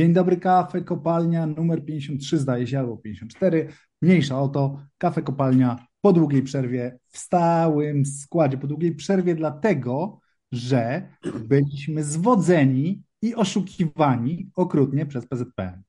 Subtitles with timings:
[0.00, 3.68] Dzień dobry, kafe kopalnia numer 53 zdaje się, albo 54,
[4.02, 10.20] mniejsza o to, kafe kopalnia po długiej przerwie, w stałym składzie, po długiej przerwie dlatego,
[10.52, 11.08] że
[11.48, 15.82] byliśmy zwodzeni i oszukiwani okrutnie przez PZPN.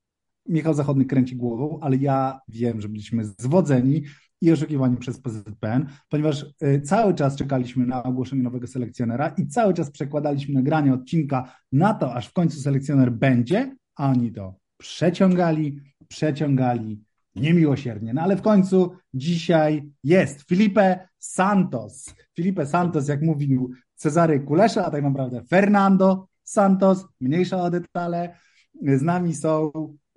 [0.45, 4.03] Michał Zachodny kręci głową, ale ja wiem, że byliśmy zwodzeni
[4.41, 9.73] i oszukiwani przez PZPN, ponieważ y, cały czas czekaliśmy na ogłoszenie nowego selekcjonera i cały
[9.73, 15.81] czas przekładaliśmy nagranie odcinka na to, aż w końcu selekcjoner będzie, a oni to przeciągali,
[16.07, 17.03] przeciągali
[17.35, 18.13] niemiłosiernie.
[18.13, 22.15] No ale w końcu dzisiaj jest Felipe Santos.
[22.35, 28.37] Felipe Santos, jak mówił Cezary Kulesza, a tak naprawdę Fernando Santos, mniejsza o detale.
[28.83, 29.71] Z nami są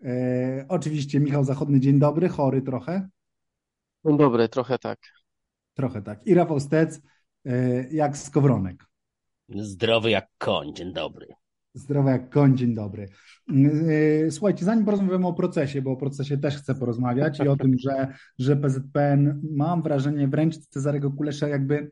[0.05, 3.09] e, oczywiście Michał Zachodny, dzień dobry, chory trochę.
[4.07, 4.99] Dzień dobry, trochę tak.
[5.75, 6.27] Trochę tak.
[6.27, 7.01] I Rafał Stec,
[7.47, 8.85] e, jak skowronek.
[9.49, 11.27] Zdrowy jak koń, dzień dobry.
[11.75, 13.09] Zdrowy jak koń, dzień dobry.
[14.27, 17.79] E, słuchajcie, zanim porozmawiamy o procesie, bo o procesie też chcę porozmawiać i o tym,
[17.79, 21.91] że, że PZPN, mam wrażenie, wręcz Cezarego Kulesza jakby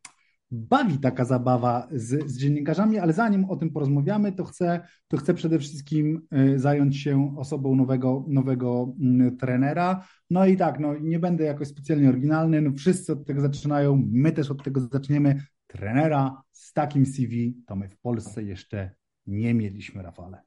[0.52, 5.34] bawi taka zabawa z, z, dziennikarzami, ale zanim o tym porozmawiamy, to chcę, to chcę
[5.34, 10.04] przede wszystkim y, zająć się osobą nowego, nowego mm, trenera.
[10.30, 14.32] No i tak, no, nie będę jakoś specjalnie oryginalny, no, wszyscy od tego zaczynają, my
[14.32, 15.42] też od tego zaczniemy.
[15.66, 20.42] Trenera z takim CV to my w Polsce jeszcze nie mieliśmy, Rafale.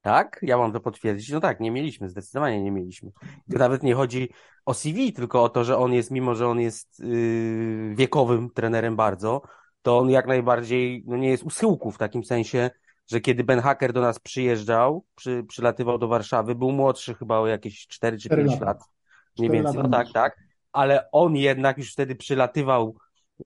[0.00, 0.38] Tak?
[0.42, 1.30] Ja mam to potwierdzić.
[1.30, 3.10] No tak, nie mieliśmy, zdecydowanie nie mieliśmy.
[3.52, 4.28] To nawet nie chodzi
[4.66, 8.96] o CV, tylko o to, że on jest, mimo że on jest yy, wiekowym trenerem
[8.96, 9.42] bardzo,
[9.82, 12.70] to on jak najbardziej no nie jest u schyłku w takim sensie,
[13.10, 17.46] że kiedy Ben Hacker do nas przyjeżdżał, przy, przylatywał do Warszawy, był młodszy chyba o
[17.46, 18.84] jakieś 4 czy 5 lat.
[19.38, 20.36] Mniej więcej, no tak, tak.
[20.72, 22.96] Ale on jednak już wtedy przylatywał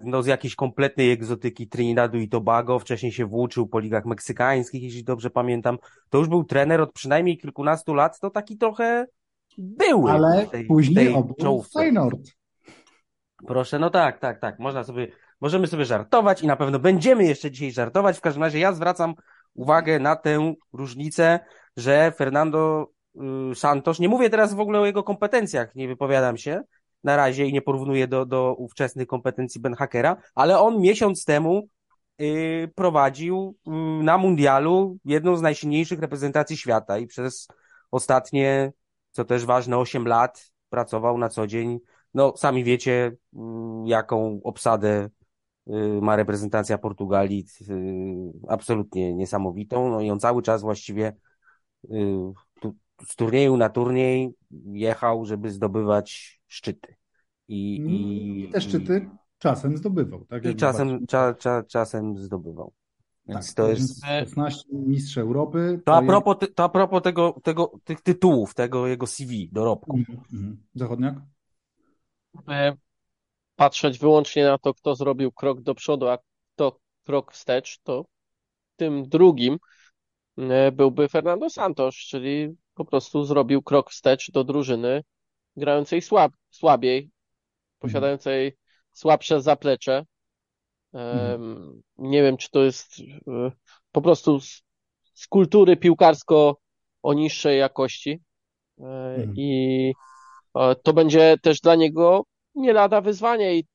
[0.01, 5.05] no, z jakiejś kompletnej egzotyki Trinidadu i Tobago, wcześniej się włóczył po ligach meksykańskich, jeśli
[5.05, 5.79] dobrze pamiętam.
[6.11, 9.07] To już był trener od przynajmniej kilkunastu lat, to taki trochę
[9.59, 10.11] były.
[10.11, 11.15] Ale tej, później tej
[11.75, 12.21] Feyenoord.
[13.47, 14.59] Proszę, no tak, tak, tak.
[14.59, 15.09] Można sobie,
[15.41, 18.19] możemy sobie żartować i na pewno będziemy jeszcze dzisiaj żartować.
[18.19, 19.15] W każdym razie ja zwracam
[19.55, 21.41] uwagę na tę różnicę,
[21.77, 22.91] że Fernando
[23.51, 26.63] y, Santos, nie mówię teraz w ogóle o jego kompetencjach, nie wypowiadam się,
[27.05, 31.69] na razie i nie porównuję do, do ówczesnych kompetencji Ben Hackera, ale on miesiąc temu
[32.19, 33.73] yy, prowadził yy,
[34.03, 37.49] na mundialu jedną z najsilniejszych reprezentacji świata i przez
[37.91, 38.73] ostatnie,
[39.11, 41.79] co też ważne, 8 lat pracował na co dzień.
[42.15, 43.41] No, sami wiecie, yy,
[43.85, 45.09] jaką obsadę
[45.69, 45.73] y,
[46.03, 47.75] ma reprezentacja Portugalii, y,
[48.49, 49.91] absolutnie niesamowitą.
[49.91, 51.13] No i on cały czas właściwie
[51.85, 52.33] y,
[53.07, 54.35] z turnieju na turniej
[54.73, 56.95] jechał, żeby zdobywać szczyty.
[57.49, 60.25] I, i, te szczyty czasem zdobywał.
[60.25, 60.45] Tak?
[60.45, 62.73] I czasem, cza, cza, czasem zdobywał.
[63.29, 64.05] Więc tak, to jest.
[64.05, 65.81] 16 mistrz Europy.
[65.85, 66.55] To, to, a propos, jest...
[66.55, 69.97] to a propos tego, tego, tych tytułów, tego jego CV, dorobku.
[69.97, 70.63] Mm, mm.
[70.75, 71.15] Zachodniak?
[73.57, 76.19] Patrzeć wyłącznie na to, kto zrobił krok do przodu, a
[76.55, 78.05] kto krok wstecz, to
[78.77, 79.59] tym drugim
[80.39, 85.03] e, byłby Fernando Santos, czyli po prostu zrobił krok wstecz do drużyny
[85.57, 87.11] grającej słab, słabiej,
[87.79, 88.57] posiadającej
[88.93, 90.05] słabsze zaplecze.
[90.93, 91.83] Mhm.
[91.99, 93.53] Nie wiem, czy to jest e,
[93.93, 94.63] po prostu z,
[95.15, 96.57] z kultury piłkarsko
[97.03, 98.21] o niższej jakości.
[98.79, 99.33] E, mhm.
[99.37, 99.93] I
[100.55, 102.25] e, to będzie też dla niego
[102.55, 103.67] nie lada wyzwanie i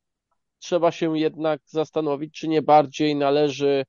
[0.59, 3.85] trzeba się jednak zastanowić, czy nie bardziej należy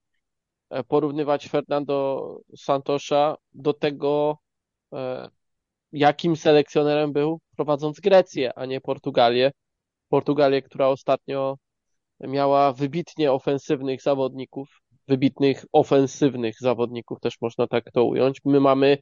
[0.89, 4.39] porównywać Fernando Santosza do tego,
[5.97, 9.53] jakim selekcjonerem był prowadząc Grecję, a nie Portugalię.
[10.09, 11.57] Portugalię, która ostatnio
[12.21, 14.69] miała wybitnie ofensywnych zawodników,
[15.09, 18.41] wybitnych ofensywnych zawodników, też można tak to ująć.
[18.45, 18.99] My mamy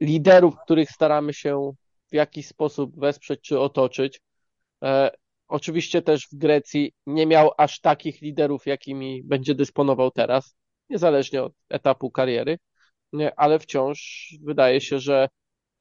[0.00, 1.72] liderów, których staramy się
[2.10, 4.20] w jakiś sposób wesprzeć czy otoczyć.
[4.84, 5.10] E,
[5.48, 10.56] oczywiście też w Grecji nie miał aż takich liderów, jakimi będzie dysponował teraz,
[10.90, 12.58] niezależnie od etapu kariery,
[13.36, 15.28] ale wciąż wydaje się, że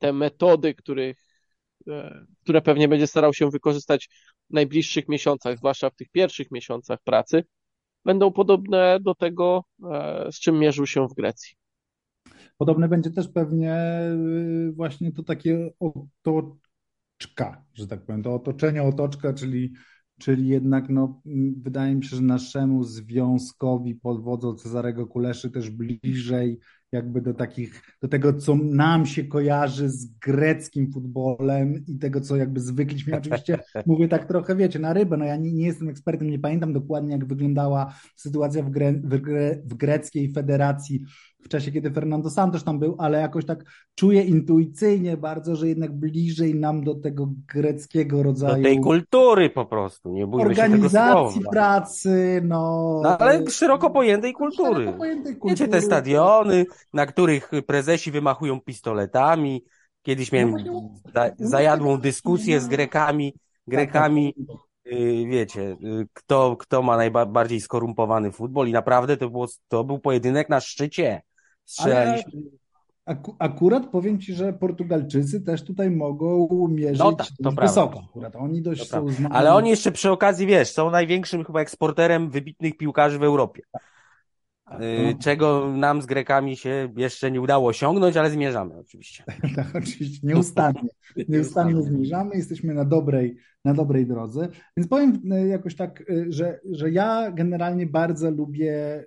[0.05, 1.17] te metody, których,
[1.87, 4.09] e, które pewnie będzie starał się wykorzystać
[4.49, 7.43] w najbliższych miesiącach, zwłaszcza w tych pierwszych miesiącach pracy,
[8.05, 11.55] będą podobne do tego, e, z czym mierzył się w Grecji.
[12.57, 13.75] Podobne będzie też pewnie
[14.67, 19.73] y, właśnie to takie otoczka, że tak powiem, to otoczenie, otoczka, czyli,
[20.19, 21.21] czyli jednak no,
[21.57, 26.59] wydaje mi się, że naszemu związkowi pod wodzą Cezarego Kuleszy też bliżej
[26.95, 32.35] jakby do takich, do tego, co nam się kojarzy z greckim futbolem i tego, co
[32.35, 33.17] jakby zwykliśmy.
[33.17, 35.17] Oczywiście mówię tak trochę, wiecie, na rybę.
[35.17, 39.21] No ja nie, nie jestem ekspertem, nie pamiętam dokładnie, jak wyglądała sytuacja w, gre, w,
[39.21, 41.01] gre, w greckiej federacji
[41.45, 43.63] w czasie, kiedy Fernando Santos tam był, ale jakoś tak
[43.95, 48.55] czuję intuicyjnie bardzo, że jednak bliżej nam do tego greckiego rodzaju...
[48.55, 52.99] Do tej kultury po prostu, nie bójmy się tego Organizacji pracy, no...
[53.03, 54.79] no ale szeroko pojętej kultury.
[54.79, 55.51] Szeroko pojętej kultury.
[55.51, 59.63] Wiecie, te stadiony, na których prezesi wymachują pistoletami.
[60.01, 63.33] Kiedyś miałem No za, zajadłą dyskusję z Grekami,
[63.67, 64.33] Grekami,
[64.87, 69.99] y, wiecie, y, kto, kto ma najbardziej skorumpowany futbol i naprawdę to, było, to był
[69.99, 71.21] pojedynek na szczycie.
[71.65, 72.41] Strzelaliśmy.
[73.05, 78.03] Aku, akurat powiem Ci, że Portugalczycy też tutaj mogą mierzyć No tak, to wysoko.
[78.09, 78.35] Akurat.
[78.35, 79.35] Oni dość są znani.
[79.35, 83.61] Ale oni jeszcze przy okazji, wiesz, są największym chyba eksporterem wybitnych piłkarzy w Europie.
[84.71, 89.23] Y, Czego nam z Grekami się jeszcze nie udało osiągnąć, ale zmierzamy oczywiście.
[89.55, 90.89] Tak, oczywiście, nieustannie.
[91.29, 94.47] Nieustannie zmierzamy, jesteśmy na dobrej, na dobrej drodze.
[94.77, 99.05] Więc powiem e, jakoś tak, e, że, że ja generalnie bardzo lubię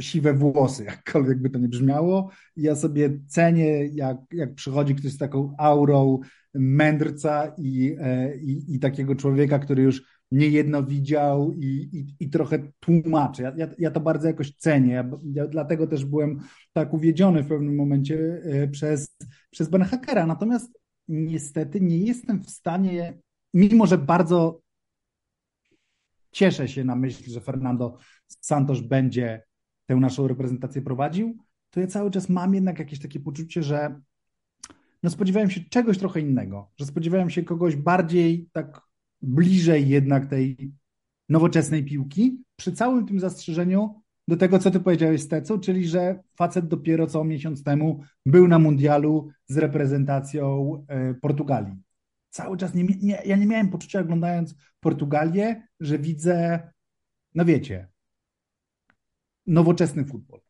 [0.00, 2.30] siwe włosy, jakkolwiek by to nie brzmiało.
[2.56, 6.20] Ja sobie cenię, jak, jak przychodzi ktoś z taką aurą
[6.54, 10.02] mędrca i, e, i, i takiego człowieka, który już
[10.32, 13.42] niejedno widział i, i, i trochę tłumaczy.
[13.42, 14.92] Ja, ja, ja to bardzo jakoś cenię.
[14.92, 16.40] Ja, ja dlatego też byłem
[16.72, 19.16] tak uwiedziony w pewnym momencie e, przez,
[19.50, 20.26] przez Ben Hackera.
[20.26, 23.18] Natomiast niestety nie jestem w stanie,
[23.54, 24.60] mimo że bardzo
[26.32, 29.42] cieszę się na myśl, że Fernando Santos będzie
[29.86, 31.38] tę naszą reprezentację prowadził,
[31.70, 34.00] to ja cały czas mam jednak jakieś takie poczucie, że
[35.02, 38.80] no spodziewałem się czegoś trochę innego, że spodziewałem się kogoś bardziej tak
[39.22, 40.72] bliżej jednak tej
[41.28, 46.68] nowoczesnej piłki, przy całym tym zastrzeżeniu do tego, co ty powiedziałeś, Stecu, czyli że facet
[46.68, 51.76] dopiero co miesiąc temu był na mundialu z reprezentacją e, Portugalii.
[52.30, 56.62] Cały czas nie, nie, ja nie miałem poczucia oglądając Portugalię, że widzę,
[57.34, 57.88] no wiecie,
[59.46, 60.40] nowoczesny futbol.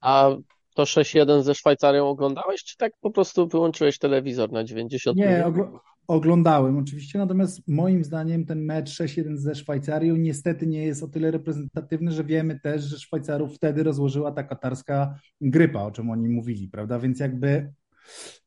[0.00, 0.30] A
[0.74, 5.44] to 6-1 ze Szwajcarią oglądałeś, czy tak po prostu wyłączyłeś telewizor na 90 Nie, minut?
[5.46, 5.62] ogl
[6.08, 11.30] oglądałem oczywiście, natomiast moim zdaniem ten mecz 6-1 ze Szwajcarią niestety nie jest o tyle
[11.30, 16.68] reprezentatywny, że wiemy też, że Szwajcarów wtedy rozłożyła ta katarska grypa, o czym oni mówili,
[16.68, 16.98] prawda?
[16.98, 17.72] Więc jakby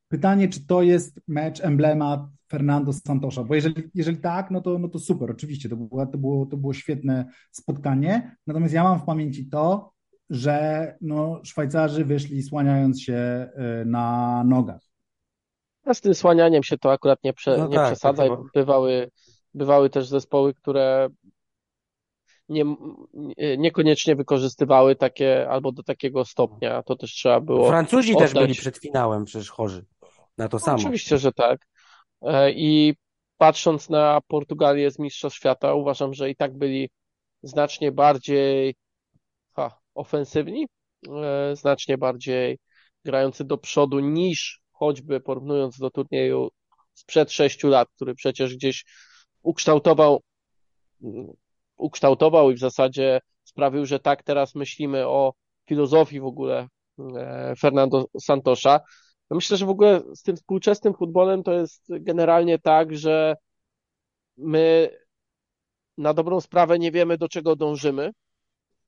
[0.07, 2.21] pytanie, czy to jest mecz emblemat
[2.51, 6.17] Fernando Santosza, bo jeżeli, jeżeli tak, no to, no to super, oczywiście, to było, to,
[6.17, 9.91] było, to było świetne spotkanie, natomiast ja mam w pamięci to,
[10.29, 13.49] że no, Szwajcarzy wyszli słaniając się
[13.81, 14.81] y, na nogach.
[15.85, 18.29] A z tym słanianiem się to akurat nie, prze, No nie tak, przesadzaj.
[18.29, 19.11] to chyba- Bywały,
[19.53, 21.07] bywały też zespoły, które
[22.49, 22.65] nie,
[23.13, 26.83] nie- niekoniecznie wykorzystywały takie albo do takiego stopnia.
[26.83, 28.43] To też trzeba było Francuzi też oddać.
[28.43, 29.85] byli przed finałem przecież chorzy
[30.37, 30.77] na to samo.
[30.77, 31.67] Oczywiście, że tak.
[32.21, 32.93] E, I
[33.37, 36.89] patrząc na Portugalię z Mistrzostw Świata, uważam, że i tak byli
[37.43, 38.75] znacznie bardziej
[39.53, 40.67] ha, ofensywni,
[41.23, 42.59] e, znacznie bardziej
[43.05, 46.49] grający do przodu niż choćby porównując do turnieju
[46.93, 48.85] sprzed sześciu lat, który przecież gdzieś
[49.41, 50.21] ukształtował,
[51.77, 55.33] ukształtował i w zasadzie sprawił, że tak teraz myślimy o
[55.67, 56.67] filozofii w ogóle
[57.17, 58.79] e, Fernando Santosza.
[59.29, 63.35] No myślę, że w ogóle z tym współczesnym futbolem to jest generalnie tak, że
[64.37, 64.89] my
[65.97, 68.11] na dobrą sprawę nie wiemy, do czego dążymy.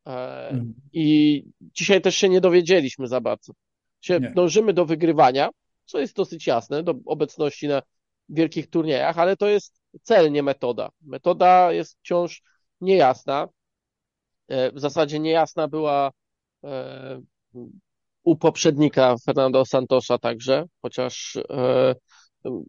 [0.07, 0.73] E, Mhm.
[0.93, 3.53] I dzisiaj też się nie dowiedzieliśmy za bardzo.
[4.01, 4.31] Się Nie.
[4.31, 5.49] dążymy do wygrywania,
[5.85, 7.81] co jest dosyć jasne, do obecności na
[8.29, 10.89] wielkich turniejach, ale to jest cel, nie metoda.
[11.01, 12.41] Metoda jest wciąż
[12.81, 13.47] niejasna.
[14.47, 16.11] E, W zasadzie niejasna była
[16.63, 17.21] e,
[18.29, 21.95] u poprzednika Fernando Santosza także, chociaż e,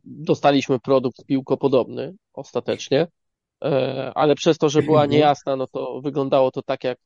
[0.05, 3.07] dostaliśmy produkt piłkopodobny ostatecznie,
[3.64, 6.99] E, ale przez to, że była niejasna, no to wyglądało to tak jak,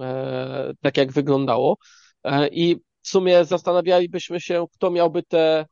[0.00, 1.76] e, tak jak wyglądało.
[2.50, 5.66] I w sumie zastanawialibyśmy się, kto miałby tę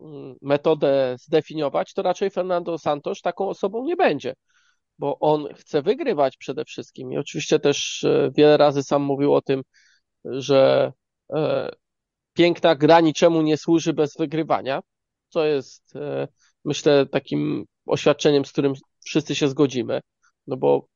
[0.00, 4.34] mm, metodę zdefiniować, to raczej Fernando Santos taką osobą nie będzie,
[4.98, 7.12] bo on chce wygrywać przede wszystkim.
[7.12, 8.06] I oczywiście też
[8.36, 9.62] wiele razy sam mówił o tym,
[10.24, 10.92] że
[12.32, 14.80] piękna gra niczemu nie służy bez wygrywania,
[15.28, 16.28] co jest, e,
[16.64, 18.72] myślę, takim oświadczeniem, z którym
[19.04, 20.00] wszyscy się zgodzimy,
[20.46, 20.86] no bo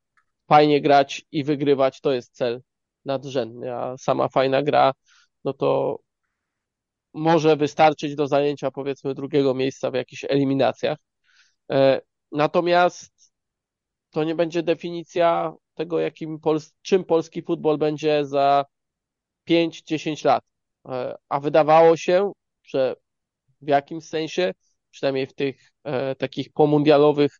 [0.48, 2.60] fajnie grać i wygrywać to jest cel
[3.04, 4.92] nadrzędny, a sama fajna gra,
[5.44, 5.98] no to
[7.14, 10.98] może wystarczyć do zajęcia powiedzmy drugiego miejsca w jakichś eliminacjach.
[11.70, 12.00] E,
[12.32, 13.32] Natomiast
[14.10, 18.64] to nie będzie definicja tego, jakim Pols czym polski futbol będzie za
[19.50, 20.44] 5-10 lat.
[20.88, 22.96] e, a wydawało się, że
[23.60, 24.52] w jakimś sensie,
[24.90, 27.38] przynajmniej w tych e, takich pomundialowych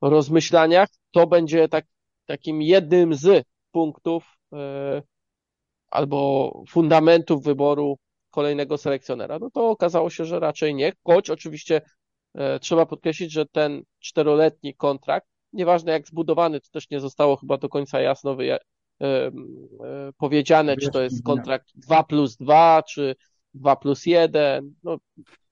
[0.00, 1.84] rozmyślaniach, to będzie tak,
[2.26, 5.02] takim jednym z punktów e,
[5.90, 7.98] albo fundamentów wyboru
[8.30, 9.38] kolejnego selekcjonera.
[9.38, 11.82] No to okazało się, że raczej nie, choć oczywiście
[12.34, 17.58] e, trzeba podkreślić, że ten czteroletni kontrakt, nieważne jak zbudowany, to też nie zostało chyba
[17.58, 18.58] do końca jasno wyja-
[20.18, 23.14] powiedziane, czy to jest kontrakt 2 plus 2, czy
[23.54, 24.96] 2 plus 1, no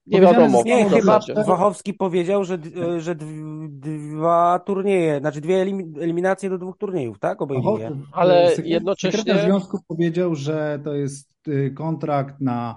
[0.07, 0.63] nie wiadomo.
[0.67, 6.51] Nie, chyba cztery- Wachowski powiedział, że, d- że dw- dwa turnieje, znaczy dwie elim- eliminacje
[6.51, 7.43] do dwóch turniejów, tak?
[7.43, 7.91] Obejmuje.
[8.13, 12.77] Ale Sekretarz- jednocześnie- Sekretarz związku powiedział, że to jest y, kontrakt na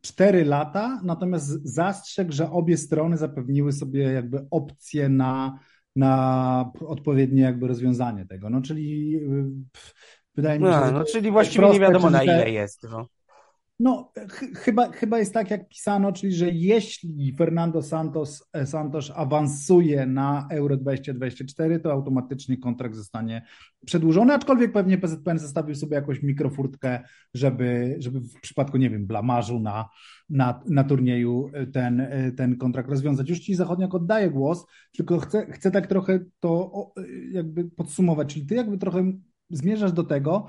[0.00, 5.58] 4 lata, natomiast zastrzegł, że obie strony zapewniły sobie jakby opcję na,
[5.96, 8.50] na odpowiednie jakby rozwiązanie tego.
[8.50, 9.94] No czyli y, pff,
[10.34, 12.82] wydaje mi się, No, że no, czyli właściwie nie wiadomo na ile jest.
[12.90, 13.06] No.
[13.80, 19.12] No, ch chyba, chyba jest tak, jak pisano, czyli że jeśli Fernando Santos, e, Santos
[19.14, 23.42] awansuje na Euro 2024, to automatycznie kontrakt zostanie
[23.86, 27.00] przedłużony, aczkolwiek pewnie PZPN zostawił sobie jakąś mikrofurtkę,
[27.34, 29.88] żeby, żeby w przypadku, nie wiem, blamarzu na,
[30.30, 33.28] na, na turnieju ten, ten kontrakt rozwiązać.
[33.28, 36.92] Już Ci Zachodniak oddaję głos, tylko chcę, chcę tak trochę to
[37.32, 39.12] jakby podsumować, czyli Ty jakby trochę
[39.50, 40.46] zmierzasz do tego,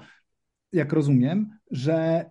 [0.73, 2.25] jak rozumiem, że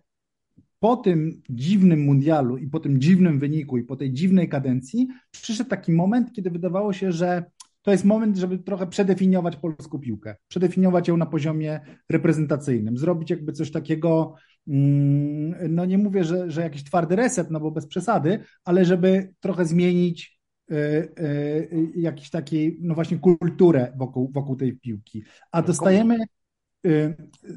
[0.80, 5.70] po tym dziwnym mundialu i po tym dziwnym wyniku i po tej dziwnej kadencji przyszedł
[5.70, 7.44] taki moment, kiedy wydawało się, że
[7.82, 13.52] to jest moment, żeby trochę przedefiniować polską piłkę, przedefiniować ją na poziomie reprezentacyjnym, zrobić jakby
[13.52, 14.34] coś takiego,
[14.68, 19.34] mm, no nie mówię, że, że jakiś twardy reset, no bo bez przesady, ale żeby
[19.40, 25.22] trochę zmienić y, y, jakiś takiej, no właśnie kulturę wokół, wokół tej piłki.
[25.52, 26.39] A dostajemy y,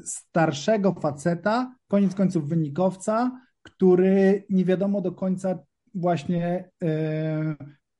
[0.04, 5.58] starszego faceta, koniec końców wynikowca, który nie wiadomo do końca
[5.94, 6.88] właśnie, y,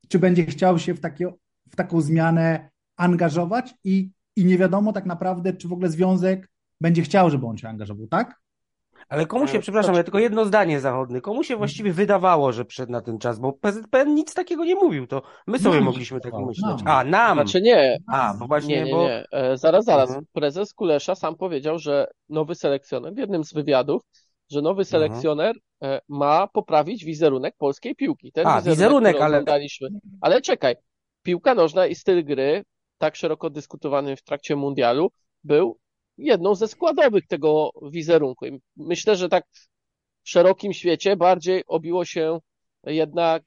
[0.08, 1.32] czy będzie chciał się w, takie,
[1.70, 6.48] w taką zmianę angażować i, i nie wiadomo tak naprawdę, czy w ogóle związek
[6.80, 8.43] będzie chciał, żeby on się angażował, tak?
[9.08, 12.64] Ale komu się, E, przepraszam, ja tylko jedno zdanie zachodnie, komu się właściwie wydawało, że
[12.64, 16.20] przyszedł na ten czas, bo PZPN nic takiego nie mówił, to my sobie Nam mogliśmy
[16.20, 16.78] tak myśleć.
[16.84, 17.36] A, nam!
[17.38, 19.02] Znaczy nie, A, bo właśnie, nie, nie, bo...
[19.04, 19.24] nie.
[19.32, 20.08] E, zaraz, zaraz.
[20.08, 20.26] Mhm.
[20.32, 24.02] Prezes Kulesza sam powiedział, że nowy selekcjoner w jednym z wywiadów,
[24.50, 24.86] że nowy Mhm.
[24.86, 28.32] selekcjoner e, ma poprawić wizerunek polskiej piłki.
[28.32, 29.88] Ten A, wizerunek, który ale- oglądaliśmy.
[30.20, 30.74] Ale czekaj,
[31.22, 32.64] piłka nożna i styl gry,
[32.98, 35.10] tak szeroko dyskutowany w trakcie mundialu,
[35.44, 35.78] był
[36.18, 38.46] jedną ze składowych tego wizerunku.
[38.46, 39.44] I myślę, że tak
[40.22, 42.38] w szerokim świecie bardziej obiło się
[42.86, 43.42] jednak,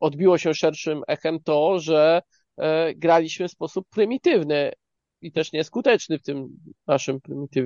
[0.00, 2.22] odbiło się szerszym echem to, że
[2.56, 4.72] e, graliśmy w sposób prymitywny
[5.20, 6.48] i też nieskuteczny w tym
[6.86, 7.64] naszym prymityw,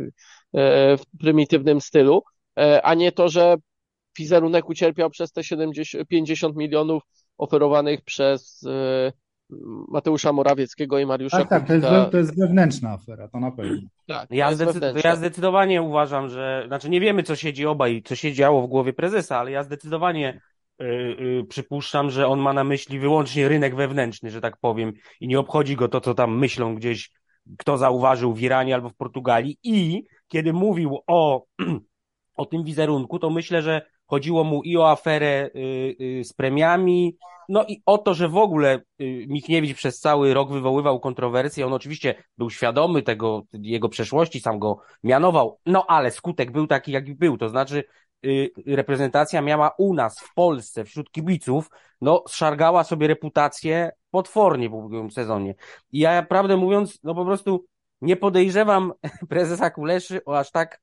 [0.54, 2.22] e, prymitywnym stylu,
[2.58, 3.56] e, a nie to, że
[4.18, 7.02] wizerunek ucierpiał przez te 70, 50 milionów
[7.38, 8.64] oferowanych przez
[9.88, 13.80] Mateusza Morawieckiego i Mariusza Tak, tak, to jest, to jest wewnętrzna afera, to na pewno.
[14.06, 14.52] Tak, to Ja,
[15.04, 18.92] ja zdecydowanie uważam, że, znaczy nie wiemy, co siedzi obaj, co się działo w głowie
[18.92, 20.40] prezesa, ale ja zdecydowanie
[20.80, 25.28] y, y, przypuszczam, że on ma na myśli wyłącznie rynek wewnętrzny, że tak powiem, i
[25.28, 27.10] nie obchodzi go to, co tam myślą gdzieś,
[27.58, 29.58] kto zauważył w Iranie albo w Portugalii.
[29.62, 31.44] I kiedy mówił o,
[32.36, 37.16] o tym wizerunku, to myślę, że chodziło mu i o aferę y, y, z premiami,
[37.48, 41.66] no i o to, że w ogóle y, Michniewicz przez cały rok wywoływał kontrowersje.
[41.66, 46.92] On oczywiście był świadomy tego, jego przeszłości, sam go mianował, no ale skutek był taki,
[46.92, 47.38] jaki był.
[47.38, 47.84] To znaczy,
[48.66, 55.10] reprezentacja miała u nas, w Polsce, wśród kibiców, no, szargała sobie reputację potwornie w ubiegłym
[55.10, 55.54] sezonie.
[55.92, 57.64] I ja, prawdę mówiąc, no po prostu
[58.00, 58.92] nie podejrzewam
[59.30, 60.80] prezesa Kuleszy o aż tak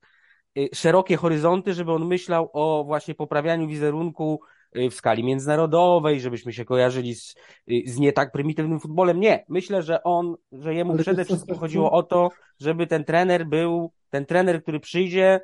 [0.74, 4.40] szerokie horyzonty, żeby on myślał o właśnie poprawianiu wizerunku
[4.76, 7.34] y, w skali międzynarodowej, żebyśmy się kojarzyli z,
[7.70, 9.20] y, z nie tak prymitywnym futbolem.
[9.20, 12.28] Nie, myślę, że on, że jemu Ale przede wszystkim to- chodziło o to,
[12.60, 15.40] żeby ten trener był, ten trener, który przyjdzie,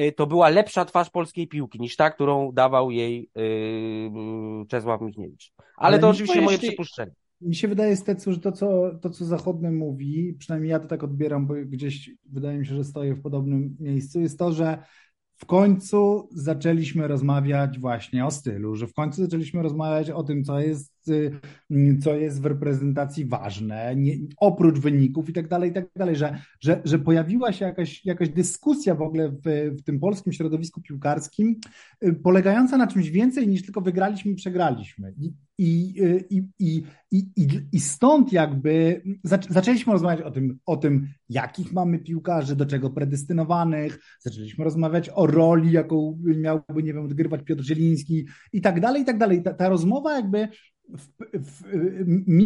[0.00, 5.00] y, to była lepsza twarz polskiej piłki niż ta, którą dawał jej y, y, Czesław
[5.00, 5.52] Michniewicz.
[5.58, 7.12] Ale, Ale to oczywiście moje jeśli- przypuszczenie.
[7.40, 11.04] Mi się wydaje, Stecu, że to co, to, co Zachodny mówi, przynajmniej ja to tak
[11.04, 14.82] odbieram, bo gdzieś wydaje mi się, że stoję w podobnym miejscu, jest to, że
[15.36, 20.60] w końcu zaczęliśmy rozmawiać właśnie o stylu, że w końcu zaczęliśmy rozmawiać o tym, co
[20.60, 20.92] jest
[22.02, 26.38] co jest w reprezentacji ważne, nie, oprócz wyników i tak dalej, i tak dalej, że,
[26.60, 31.56] że, że pojawiła się jakaś, jakaś dyskusja w ogóle w, w tym polskim środowisku piłkarskim,
[32.04, 35.14] y, polegająca na czymś więcej niż tylko wygraliśmy i przegraliśmy.
[35.18, 35.94] I, i,
[36.30, 36.42] i,
[37.10, 39.02] i, i, i stąd jakby
[39.50, 45.26] zaczęliśmy rozmawiać o tym, o tym, jakich mamy piłkarzy, do czego predestynowanych, zaczęliśmy rozmawiać o
[45.26, 49.42] roli, jaką miałby, nie wiem, odgrywać Piotr Zieliński i tak dalej, i tak dalej.
[49.42, 50.48] Ta, ta rozmowa jakby
[50.88, 51.62] w, w,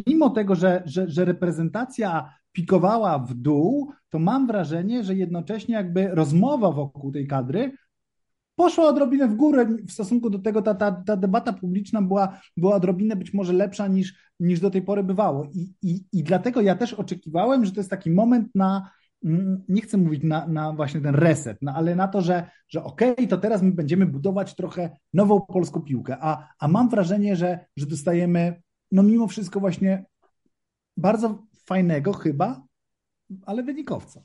[0.06, 6.08] mimo tego, że, że, że reprezentacja pikowała w dół, to mam wrażenie, że jednocześnie jakby
[6.08, 7.72] rozmowa wokół tej kadry
[8.56, 12.74] poszła odrobinę w górę w stosunku do tego, ta, ta, ta debata publiczna była, była
[12.74, 15.44] odrobinę być może lepsza niż, niż do tej pory bywało.
[15.44, 18.90] I, i, I dlatego ja też oczekiwałem, że to jest taki moment na,
[19.68, 23.12] nie chcę mówić na, na właśnie ten reset, no, ale na to, że, że okej,
[23.12, 27.66] okay, to teraz my będziemy budować trochę nową polską piłkę, a, a mam wrażenie, że,
[27.76, 28.62] że dostajemy,
[28.92, 30.04] no mimo wszystko właśnie
[30.96, 32.62] bardzo fajnego chyba,
[33.46, 34.22] ale wynikowca.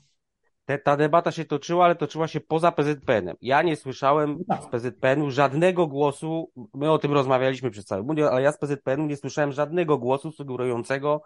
[0.64, 3.36] Te, ta debata się toczyła, ale toczyła się poza PZPN-em.
[3.40, 4.62] Ja nie słyszałem no.
[4.62, 9.06] z PZPN-u żadnego głosu, my o tym rozmawialiśmy przez cały mundial, ale ja z PZPN-u
[9.06, 11.22] nie słyszałem żadnego głosu sugerującego,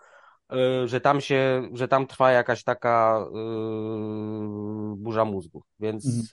[0.85, 5.63] że tam się, że tam trwa jakaś taka yy, burza mózgów.
[5.81, 6.25] Więc mhm.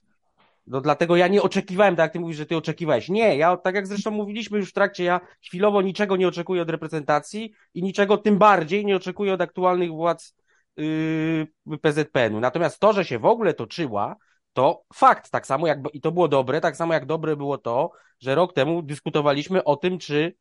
[0.68, 3.10] no dlatego ja nie oczekiwałem, tak jak ty mówisz, że ty oczekiwałeś.
[3.10, 6.70] Nie, ja tak jak zresztą mówiliśmy już w trakcie, ja chwilowo niczego nie oczekuję od
[6.70, 10.36] reprezentacji i niczego tym bardziej nie oczekuję od aktualnych władz
[10.78, 12.40] yy, PZPN-u.
[12.40, 14.16] Natomiast to, że się w ogóle toczyła,
[14.54, 17.92] to fakt, tak samo jak, i to było dobre, tak samo jak dobre było to,
[18.20, 20.36] że rok temu dyskutowaliśmy o tym, czy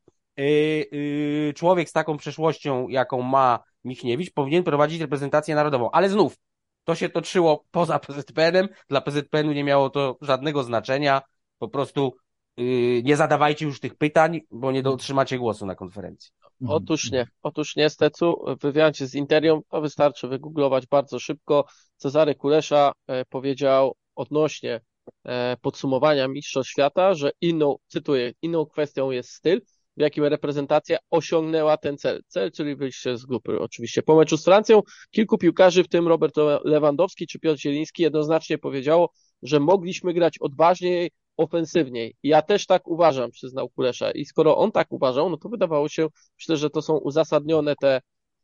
[1.54, 5.90] człowiek z taką przeszłością, jaką ma Michniewicz, powinien prowadzić reprezentację narodową.
[5.90, 6.37] Ale znów,
[6.85, 11.23] to się toczyło poza PZPN-em, dla PZPN-u nie miało to żadnego znaczenia,
[11.59, 12.16] po prostu
[12.57, 16.30] yy, nie zadawajcie już tych pytań, bo nie otrzymacie głosu na konferencji.
[16.61, 16.83] Mhm.
[16.83, 21.64] Otóż nie, otóż nie, Stecu, w wywiadzie z Interią to wystarczy wygooglować bardzo szybko.
[21.97, 24.80] Cezary Kulesza e, powiedział odnośnie
[25.25, 29.61] e, podsumowania Mistrzostw Świata, że inną, cytuję, inną kwestią jest styl,
[29.99, 32.23] w jakim reprezentacja osiągnęła ten cel.
[32.26, 34.02] Cel, czyli wyjście z grupy oczywiście.
[34.02, 39.12] Po meczu z Francją kilku piłkarzy, w tym Robert Lewandowski czy Piotr Zieliński jednoznacznie powiedziało,
[39.43, 42.17] że mogliśmy grać odważniej, ofensywniej.
[42.23, 44.11] Ja też tak uważam, przyznał Kulesza.
[44.11, 46.08] I skoro on tak uważał, no to wydawało się,
[46.39, 48.00] myślę, że to są uzasadnione te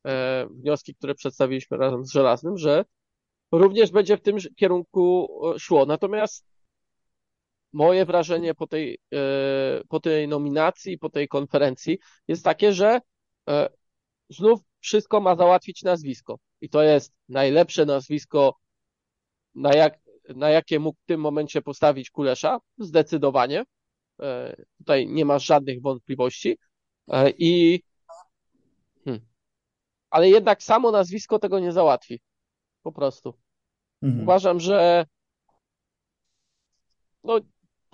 [0.07, 2.85] e, wnioski, które przedstawiliśmy razem z Żelaznym, że
[3.53, 5.87] również będzie w tym kierunku szło.
[5.87, 6.54] Natomiast
[7.75, 13.01] moje wrażenie po tej, e, po tej nominacji, po tej konferencji jest takie, że
[13.49, 13.69] e,
[14.31, 16.39] znów wszystko ma załatwić nazwisko.
[16.61, 18.57] I to jest najlepsze nazwisko,
[19.55, 23.65] na jak, na jakie mógł w tym momencie postawić Kulesza, zdecydowanie.
[24.21, 26.59] E, tutaj nie ma żadnych wątpliwości.
[27.39, 27.83] I
[29.05, 29.27] hmm.
[30.11, 32.21] ale jednak samo nazwisko tego nie załatwi.
[32.83, 33.35] Po prostu.
[34.03, 34.23] Mhm.
[34.23, 35.07] Uważam, że
[37.25, 37.41] no,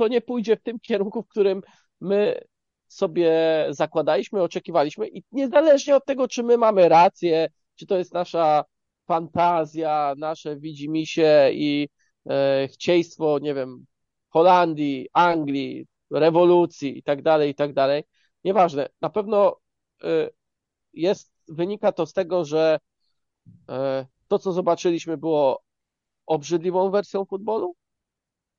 [0.00, 1.62] to nie pójdzie w tym kierunku, w którym
[2.00, 2.40] my
[2.88, 3.32] sobie
[3.70, 8.64] zakładaliśmy, oczekiwaliśmy i niezależnie od tego, czy my mamy rację, czy to jest nasza
[9.06, 11.88] fantazja, nasze widzimisię i
[12.30, 13.84] e, chcieństwo, nie wiem,
[14.28, 18.04] Holandii, Anglii, rewolucji i tak dalej, i tak dalej.
[18.44, 18.88] Nieważne.
[19.00, 19.56] Na pewno
[20.04, 20.30] e,
[20.92, 22.78] jest, wynika to z tego, że
[23.68, 25.62] e, to, co zobaczyliśmy, było
[26.26, 27.74] obrzydliwą wersją futbolu,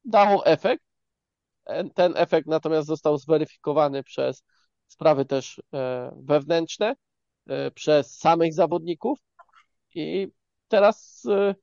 [0.06, 0.91] dało efekt.
[1.94, 4.44] Ten efekt natomiast został zweryfikowany przez
[4.88, 6.96] sprawy też e, wewnętrzne,
[7.48, 9.20] e, przez samych zawodników.
[9.96, 10.28] I
[10.68, 11.56] teraz e,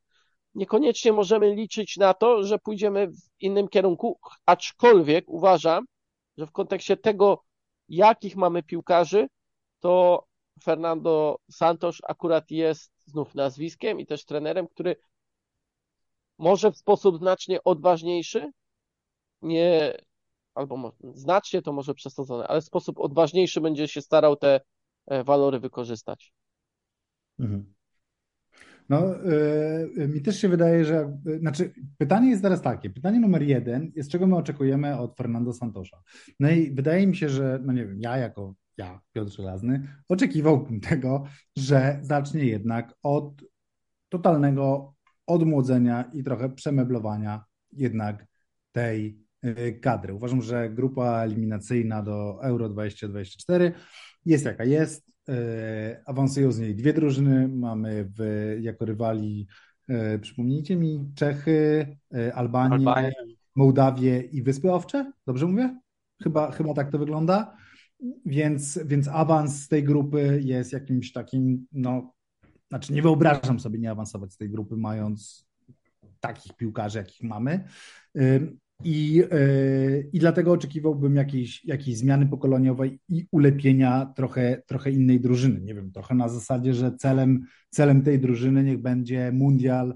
[0.55, 5.85] niekoniecznie możemy liczyć na to, że pójdziemy w innym kierunku, aczkolwiek uważam,
[6.39, 7.45] że w kontekście tego,
[7.89, 9.29] jakich mamy piłkarzy,
[9.81, 10.25] to
[10.63, 14.97] Fernando Santos akurat jest znów nazwiskiem i też trenerem, który
[16.39, 18.51] może w sposób znacznie odważniejszy,
[19.43, 19.97] nie,
[20.55, 24.61] albo znacznie to może przesadzone, ale w sposób odważniejszy będzie się starał te
[25.07, 26.33] e, walory wykorzystać.
[27.39, 27.75] Mhm.
[28.89, 29.03] No,
[29.97, 31.19] yy, mi też się wydaje, że.
[31.25, 32.91] Yy, znaczy, pytanie jest teraz takie.
[32.91, 36.03] Pytanie numer jeden jest, czego my oczekujemy od Fernando Santosza.
[36.41, 40.81] No i wydaje mi się, że, no nie wiem, ja jako ja, Piotr Żelazny, oczekiwałbym
[40.81, 41.25] tego,
[41.57, 43.45] że zacznie jednak od
[44.09, 44.95] totalnego
[45.27, 48.27] odmłodzenia i trochę przemeblowania jednak
[48.73, 49.28] tej
[49.81, 50.15] kadry.
[50.15, 53.73] Uważam, że grupa eliminacyjna do Euro 2024
[54.25, 55.09] jest jaka jest.
[55.29, 57.49] Y, awansują z niej dwie drużyny.
[57.49, 59.47] Mamy w, jako rywali,
[59.91, 61.87] y, przypomnijcie mi, Czechy,
[62.35, 63.13] Albanię, Albanię,
[63.55, 65.13] Mołdawię i Wyspy Owcze.
[65.27, 65.81] Dobrze mówię?
[66.23, 67.57] Chyba, chyba tak to wygląda.
[68.27, 72.13] więc, więc awans z tej grupy jest jakimś takim, no,
[72.69, 75.49] znaczy nie wyobrażam sobie nie awansować z tej grupy, mając
[76.21, 77.65] takich piłkarzy, jakich mamy.
[78.85, 85.61] I, yy, I dlatego oczekiwałbym jakiejś, jakiejś zmiany pokoleniowej i ulepienia trochę, trochę innej drużyny.
[85.61, 89.95] Nie wiem, trochę na zasadzie, że celem, celem tej drużyny niech będzie Mundial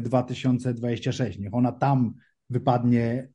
[0.00, 1.36] 2026.
[1.36, 2.14] Yy, niech ona tam
[2.50, 3.28] wypadnie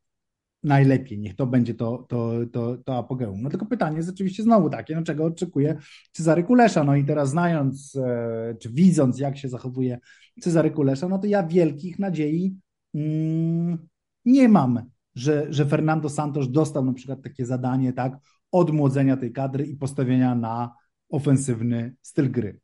[0.64, 3.42] najlepiej, niech to będzie to, to, to, to apogeum.
[3.42, 5.78] No tylko pytanie jest oczywiście znowu takie, no czego oczekuje
[6.12, 10.00] Cezary Kulesza, no i teraz znając, e, czy widząc jak się zachowuje
[10.42, 12.56] Cezary Kulesza, no to ja wielkich nadziei
[12.96, 13.88] mm,
[14.28, 18.14] nie mam, że, że Fernando Santos dostał na przykład takie zadanie, tak,
[18.52, 20.76] odmłodzenia tej kadry i postawienia na
[21.10, 22.60] ofensywny styl gry.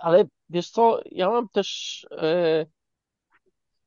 [0.00, 2.66] Ale wiesz co, ja mam też e,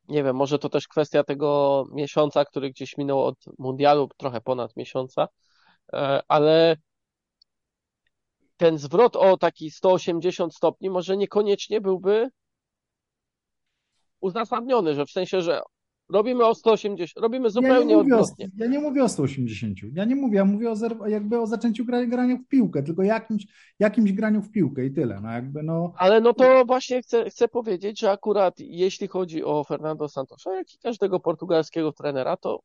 [0.07, 4.75] nie wiem, może to też kwestia tego miesiąca, który gdzieś minął od mundialu, trochę ponad
[4.75, 5.27] miesiąca,
[5.93, 6.77] e, ale
[8.57, 12.29] ten zwrot o taki 180 stopni może niekoniecznie byłby
[14.23, 15.61] uzasadniony, że w sensie, że
[16.09, 18.49] robimy o 180, robimy zupełnie ja odwrotnie.
[18.57, 22.37] Ja nie mówię o 180, ja nie mówię, ja mówię o jakby o zaczęciu grania
[22.37, 23.47] w piłkę, tylko jakimś,
[23.79, 25.93] jakimś graniu w piłkę i tyle, no jakby no.
[25.97, 30.73] Ale no to właśnie chcę, chcę powiedzieć, że akurat jeśli chodzi o Fernando Santosza, jak
[30.73, 32.59] i każdego portugalskiego trenera, to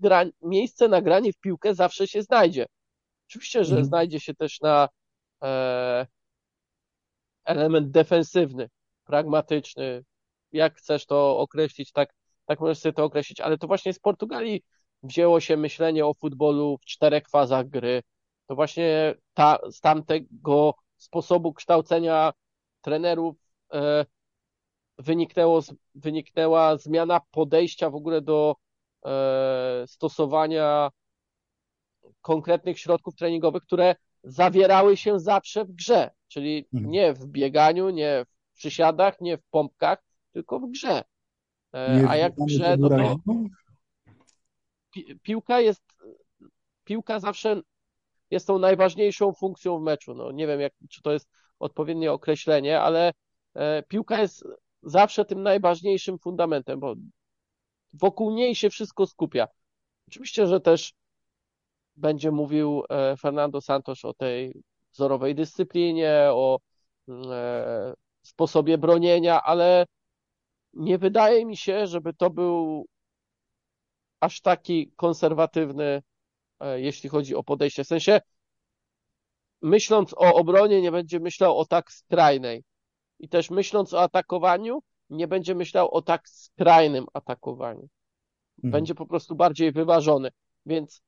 [0.00, 2.66] gra, miejsce na granie w piłkę zawsze się znajdzie.
[3.28, 3.86] Oczywiście, że mhm.
[3.86, 4.88] znajdzie się też na
[5.44, 6.06] e,
[7.44, 8.68] element defensywny,
[9.04, 10.04] pragmatyczny,
[10.52, 12.14] jak chcesz to określić, tak,
[12.46, 14.62] tak możesz sobie to określić, ale to właśnie z Portugalii
[15.02, 18.02] wzięło się myślenie o futbolu w czterech fazach gry.
[18.46, 22.32] To właśnie ta, z tamtego sposobu kształcenia
[22.80, 23.36] trenerów
[23.72, 24.06] e,
[24.98, 25.60] wyniknęło,
[25.94, 28.56] wyniknęła zmiana podejścia w ogóle do
[29.06, 30.90] e, stosowania
[32.20, 36.90] konkretnych środków treningowych, które zawierały się zawsze w grze, czyli mhm.
[36.90, 41.02] nie w bieganiu, nie w przysiadach, nie w pompkach, tylko w grze.
[41.72, 43.16] E, nie a jak w grze, no to
[44.92, 45.82] pi piłka jest,
[46.84, 47.60] piłka zawsze
[48.30, 50.14] jest tą najważniejszą funkcją w meczu.
[50.14, 53.12] No, nie wiem, jak, czy to jest odpowiednie określenie, ale
[53.54, 54.44] e, piłka jest
[54.82, 56.94] zawsze tym najważniejszym fundamentem, bo
[57.92, 59.48] wokół niej się wszystko skupia.
[60.08, 60.92] Oczywiście, że też
[61.96, 66.58] będzie mówił e, Fernando Santos o tej wzorowej dyscyplinie, o
[68.22, 69.86] sposobie bronienia, ale
[70.74, 72.86] nie wydaje mi się, żeby to był
[74.20, 76.02] aż taki konserwatywny,
[76.60, 77.84] e, jeśli chodzi o podejście.
[77.84, 78.20] W sensie,
[79.62, 82.64] myśląc o obronie, nie będzie myślał o tak skrajnej.
[83.18, 87.88] I też myśląc o atakowaniu, nie będzie myślał o tak skrajnym atakowaniu.
[88.58, 88.72] Mhm.
[88.72, 90.30] Będzie po prostu bardziej wyważony.
[90.66, 91.02] Więc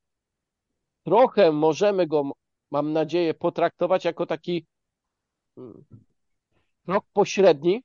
[1.04, 2.30] trochę możemy go,
[2.70, 4.66] mam nadzieję, potraktować jako taki
[5.56, 5.84] mm,
[6.86, 7.82] krok pośredni,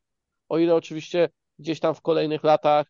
[0.49, 2.87] o ile oczywiście gdzieś tam w kolejnych latach,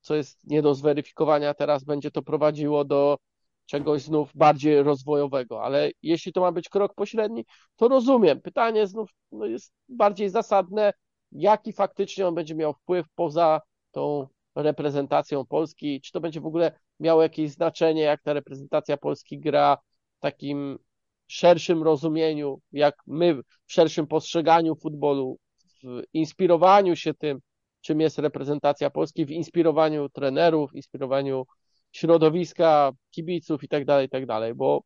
[0.00, 3.18] co jest nie do zweryfikowania, teraz będzie to prowadziło do
[3.66, 7.44] czegoś znów bardziej rozwojowego, ale jeśli to ma być krok pośredni,
[7.76, 8.40] to rozumiem.
[8.40, 10.92] Pytanie znów no, jest bardziej zasadne,
[11.32, 16.78] jaki faktycznie on będzie miał wpływ poza tą reprezentacją Polski, czy to będzie w ogóle
[17.00, 19.78] miało jakieś znaczenie, jak ta reprezentacja Polski gra
[20.18, 20.78] w takim
[21.26, 25.38] szerszym rozumieniu, jak my w szerszym postrzeganiu futbolu,
[25.82, 27.40] w inspirowaniu się tym,
[27.84, 31.46] czym jest reprezentacja Polski w inspirowaniu trenerów, inspirowaniu
[31.92, 34.82] środowiska, kibiców i tak dalej, i tak dalej, bo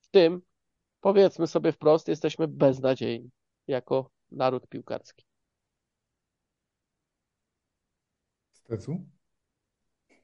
[0.00, 0.42] w tym,
[1.00, 3.30] powiedzmy sobie wprost, jesteśmy beznadziejni
[3.66, 5.24] jako naród piłkarski.
[8.52, 9.06] Stecu?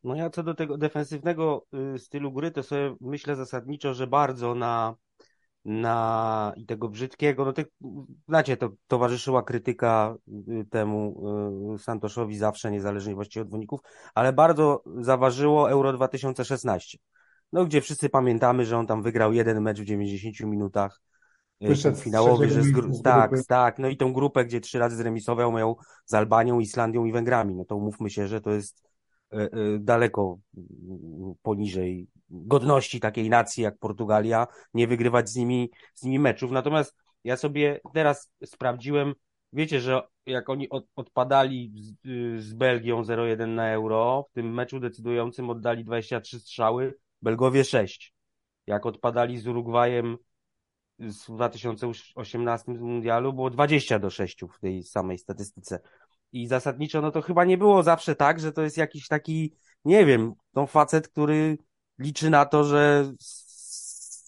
[0.04, 4.54] No ja co do tego defensywnego y, stylu gry, to sobie myślę zasadniczo, że bardzo
[4.54, 4.96] na
[5.66, 7.66] na i tego brzydkiego, no tych,
[8.28, 10.16] znacie, to towarzyszyła krytyka
[10.48, 11.22] y, temu
[11.74, 13.80] y, Santoszowi zawsze, niezależnie właściwie od wyników,
[14.14, 16.98] ale bardzo zaważyło Euro 2016.
[17.52, 21.00] No, gdzie wszyscy pamiętamy, że on tam wygrał jeden mecz w 90 minutach,
[21.62, 22.66] y, Wyszedł finałowy, że z,
[22.98, 27.04] z tak, tak, no i tą grupę, gdzie trzy razy zremisował, miał z Albanią, Islandią
[27.04, 28.82] i Węgrami, no to umówmy się, że to jest
[29.78, 30.38] daleko
[31.42, 36.50] poniżej godności takiej nacji jak Portugalia, nie wygrywać z nimi, z nimi meczów.
[36.50, 39.14] Natomiast ja sobie teraz sprawdziłem,
[39.52, 41.94] wiecie, że jak oni od, odpadali z,
[42.44, 48.14] z Belgią 0-1 na Euro, w tym meczu decydującym oddali 23 strzały, Belgowie 6.
[48.66, 50.16] Jak odpadali z Urugwajem
[50.98, 55.80] w 2018 mundialu, było 20 do 6 w tej samej statystyce.
[56.32, 60.06] I zasadniczo, no to chyba nie było zawsze tak, że to jest jakiś taki, nie
[60.06, 61.58] wiem, no facet, który
[61.98, 63.12] liczy na to, że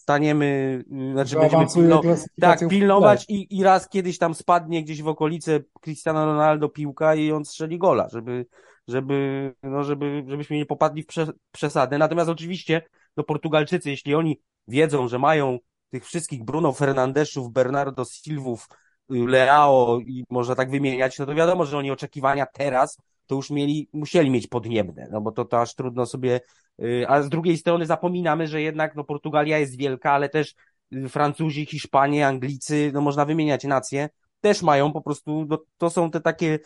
[0.08, 2.02] przestaniemy, y, znaczy Że będziemy pilno,
[2.40, 7.32] tak, pilnować i, i raz kiedyś tam spadnie gdzieś w okolice Cristiano Ronaldo piłka i
[7.32, 8.46] on strzeli gola, żeby,
[8.88, 11.98] żeby, no żeby, żebyśmy nie popadli w prze, przesadę.
[11.98, 12.82] Natomiast oczywiście,
[13.16, 15.58] no Portugalczycy, jeśli oni wiedzą, że mają
[15.90, 18.68] tych wszystkich Bruno Fernandeszów, Bernardo Silvów,
[19.08, 23.88] Leao i można tak wymieniać, no to wiadomo, że oni oczekiwania teraz to już mieli,
[23.92, 26.40] musieli mieć podniebne, no bo to, to aż trudno sobie,
[26.82, 30.54] y, a z drugiej strony zapominamy, że jednak no Portugalia jest wielka, ale też
[30.92, 34.08] y, Francuzi, Hiszpanie, Anglicy, no można wymieniać nacje,
[34.40, 36.58] też mają po prostu, no, to są te takie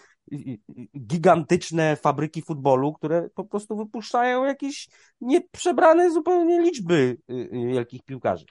[0.98, 4.88] gigantyczne fabryki futbolu, które po prostu wypuszczają jakieś
[5.20, 7.16] nieprzebrane zupełnie liczby
[7.52, 8.44] wielkich piłkarzy.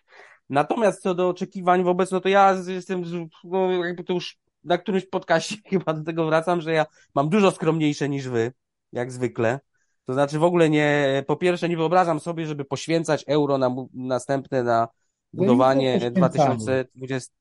[0.52, 3.04] Natomiast co do oczekiwań wobec, no to ja jestem,
[3.44, 6.86] no jakby to już na którymś podcaście chyba do tego wracam, że ja
[7.16, 8.54] mam dużo skromniejsze niż wy,
[8.92, 9.60] jak zwykle.
[10.06, 14.64] To znaczy w ogóle nie, po pierwsze nie wyobrażam sobie, żeby poświęcać euro na następne
[14.64, 14.88] na
[15.34, 17.34] budowanie 2020.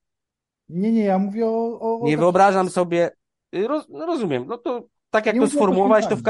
[0.68, 1.80] Nie, nie, ja mówię o.
[1.80, 3.10] o nie wyobrażam sobie,
[3.52, 6.22] roz, no rozumiem, no to tak jak nie to sformułować, to w,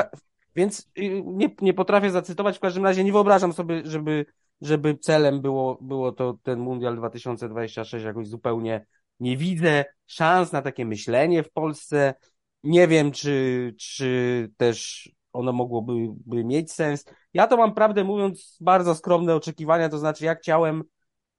[0.57, 4.27] więc y, nie, nie potrafię zacytować, w każdym razie nie wyobrażam sobie, żeby,
[4.61, 8.87] żeby celem było, było to ten Mundial 2026 jakoś zupełnie
[9.21, 12.15] nie widzę szans na takie myślenie w Polsce.
[12.63, 15.93] Nie wiem, czy, czy też ono mogłoby
[16.27, 17.05] by mieć sens.
[17.35, 20.85] Ja to mam, prawdę mówiąc, bardzo skromne oczekiwania, to znaczy ja chciałem,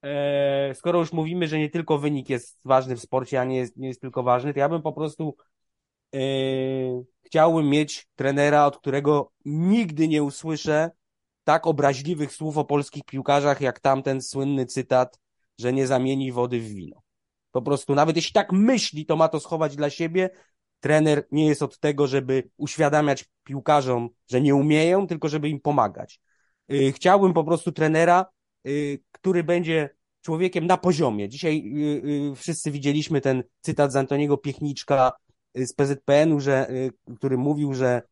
[0.02, 3.76] e, skoro już mówimy, że nie tylko wynik jest ważny w sporcie, a nie jest,
[3.76, 5.36] nie jest tylko ważny, to ja bym po prostu
[6.14, 6.18] e,
[7.22, 10.90] chciałbym mieć trenera, od którego nigdy nie usłyszę
[11.44, 15.20] tak obraźliwych słów o polskich piłkarzach, jak tamten słynny cytat,
[15.58, 17.02] że nie zamieni wody w wino.
[17.52, 20.30] Po prostu, nawet jeśli tak myśli, to ma to schować dla siebie.
[20.80, 26.20] Trener nie jest od tego, żeby uświadamiać piłkarzom, że nie umieją, tylko żeby im pomagać.
[26.72, 28.26] Y, chciałbym po prostu trenera,
[28.66, 31.28] y, który będzie człowiekiem na poziomie.
[31.28, 31.62] Dzisiaj
[32.32, 35.12] y, wszyscy widzieliśmy ten cytat z Antoniego Piechniczka
[35.54, 36.68] z PZPN-u, że,
[37.16, 38.02] który mówił, że,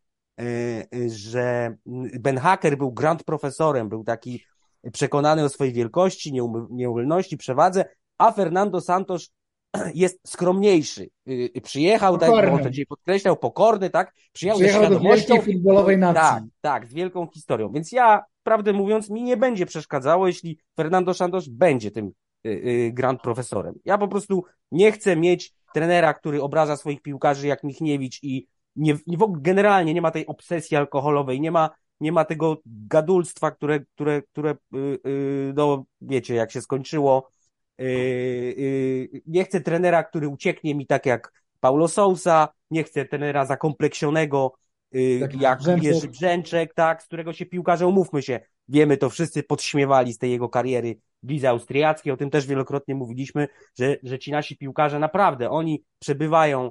[1.07, 1.77] że
[2.21, 4.45] Ben Hacker był grand profesorem, był taki
[4.93, 6.33] przekonany o swojej wielkości,
[6.71, 7.85] nieumylności, przewadze,
[8.19, 9.33] a Fernando Santos
[9.95, 11.11] jest skromniejszy.
[11.29, 14.15] Y, y, przyjechał, tak, on to dzisiaj podkreślał, pokorny, tak?
[14.33, 16.23] Przyjechał, Przyjechał do wielkiej futbolowej nacji.
[16.23, 17.73] Tak, tak, z wielką historią.
[17.73, 22.13] Więc ja, prawdę mówiąc, mi nie będzie przeszkadzało, jeśli Fernando Santos będzie tym
[22.47, 23.75] y, grand profesorem.
[23.85, 28.47] Ja po prostu nie chcę mieć trenera, który obraża swoich piłkarzy jak Michniewicz i
[28.81, 32.57] nie, nie w ogóle generalnie nie ma tej obsesji alkoholowej, nie ma, nie ma tego
[32.67, 34.55] gadulstwa, które, które, które
[35.55, 37.31] no wiecie, jak się skończyło,
[37.81, 38.55] Yy,
[39.13, 44.53] yy, nie chcę trenera, który ucieknie mi tak jak Paulo Sousa, nie chcę trenera zakompleksionego,
[44.93, 45.85] yy, tak, jak Brzęczek.
[45.85, 50.31] Jerzy Brzęczek, tak, z którego się piłkarze, umówmy się, wiemy to, wszyscy podśmiewali z tej
[50.31, 54.99] jego kariery w lidze austriackiej, o tym też wielokrotnie mówiliśmy, że, że ci nasi piłkarze
[54.99, 56.71] naprawdę, oni przebywają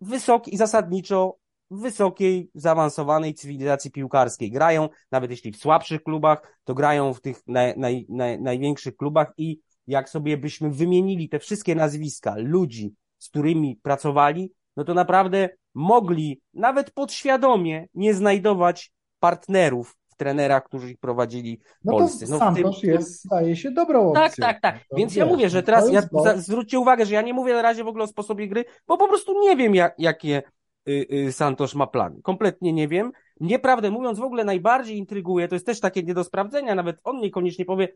[0.00, 1.36] wysoki, zasadniczo
[1.70, 4.50] wysokiej, zaawansowanej cywilizacji piłkarskiej.
[4.50, 9.32] Grają, nawet jeśli w słabszych klubach, to grają w tych naj, naj, naj, największych klubach
[9.36, 15.48] i jak sobie byśmy wymienili te wszystkie nazwiska ludzi, z którymi pracowali, no to naprawdę
[15.74, 22.26] mogli nawet podświadomie nie znajdować partnerów w trenerach, którzy ich prowadzili w no Polsce.
[22.28, 24.46] No Santos tym, jest, staje się dobrą tak, opcją.
[24.46, 24.84] Tak, tak, tak.
[24.96, 27.84] Więc ja mówię, że teraz, ja, za, zwróćcie uwagę, że ja nie mówię na razie
[27.84, 30.42] w ogóle o sposobie gry, bo po prostu nie wiem, jak, jakie
[30.88, 32.22] y, y, Santos ma plany.
[32.22, 33.12] Kompletnie nie wiem.
[33.40, 36.96] Mnie, prawdę mówiąc, w ogóle najbardziej intryguje, to jest też takie nie do sprawdzenia, nawet
[37.04, 37.88] on niekoniecznie powie,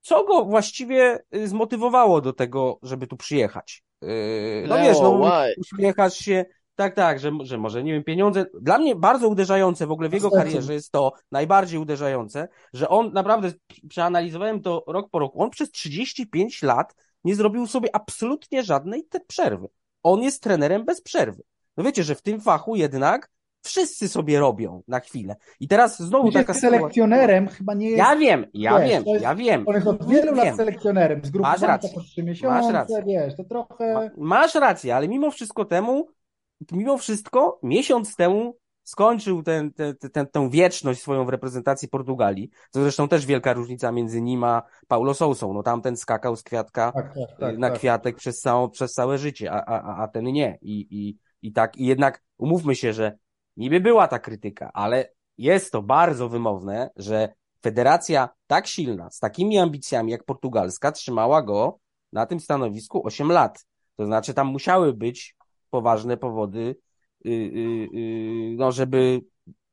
[0.00, 3.82] co go właściwie y, zmotywowało do tego, żeby tu przyjechać?
[4.02, 4.08] Yy,
[4.68, 5.20] no wiesz, no
[5.58, 6.44] uśmiechasz się,
[6.76, 8.46] tak, tak, że, że może, nie wiem, pieniądze.
[8.60, 13.12] Dla mnie bardzo uderzające w ogóle w jego karierze jest to, najbardziej uderzające, że on
[13.12, 13.52] naprawdę,
[13.88, 19.20] przeanalizowałem to rok po roku, on przez 35 lat nie zrobił sobie absolutnie żadnej te
[19.20, 19.68] przerwy.
[20.02, 21.42] On jest trenerem bez przerwy.
[21.76, 23.30] No wiecie, że w tym fachu jednak
[23.66, 25.36] Wszyscy sobie robią na chwilę.
[25.60, 27.58] I teraz znowu taka selekcjonerem sytuacja.
[27.58, 27.98] chyba nie jest.
[27.98, 29.64] Ja wiem, ja wiesz, wiem, jest, ja wiem.
[29.66, 31.24] On jest od wielu lat selekcjonerem.
[31.24, 31.90] Z grupy masz rację.
[31.94, 33.02] po trzy miesiące, masz rację.
[33.06, 34.10] wiesz, to trochę.
[34.16, 36.08] Masz rację, ale mimo wszystko temu,
[36.72, 42.50] mimo wszystko, miesiąc temu skończył ten, ten, ten, tę wieczność swoją w reprezentacji Portugalii.
[42.72, 45.52] To zresztą też wielka różnica między nim a Paulo Sousą.
[45.52, 47.78] No tamten skakał z kwiatka tak, tak, tak, na tak.
[47.78, 50.58] kwiatek przez, całą, przez całe życie, a, a, a ten nie.
[50.62, 53.18] I, i, I tak, i jednak umówmy się, że
[53.56, 59.58] Niby była ta krytyka, ale jest to bardzo wymowne, że federacja tak silna, z takimi
[59.58, 61.78] ambicjami jak portugalska, trzymała go
[62.12, 63.66] na tym stanowisku 8 lat.
[63.96, 65.35] To znaczy, tam musiały być
[65.76, 66.76] poważne powody,
[67.24, 69.20] yy, yy, no, żeby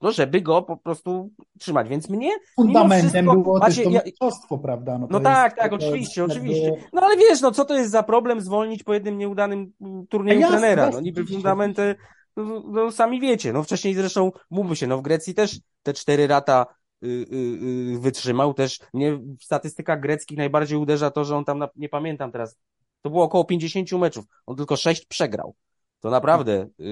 [0.02, 1.90] no żeby go po prostu trzymać.
[1.90, 4.98] Więc mnie Fundamentem wszystko, było macie, też to mistrzostwo, prawda?
[4.98, 6.76] no to tak, tak, oczywiście, oczywiście.
[6.94, 10.40] No ale wiesz, no co to jest za problem zwolnić po jednym nieudanym mm, turnieju
[10.40, 10.82] jasne, trenera?
[10.82, 11.36] No jasne, niby oczywiście.
[11.36, 11.96] fundamenty,
[12.38, 16.28] no, no sami wiecie, no wcześniej zresztą, mówmy się, no w Grecji też te cztery
[16.28, 16.66] lata
[17.04, 21.60] y, y, y, wytrzymał, też mnie w statystykach greckich najbardziej uderza to, że on tam,
[21.60, 22.58] na, nie pamiętam teraz,
[23.02, 25.56] to było około 50 meczów, on tylko sześć przegrał.
[26.04, 26.84] To naprawdę y,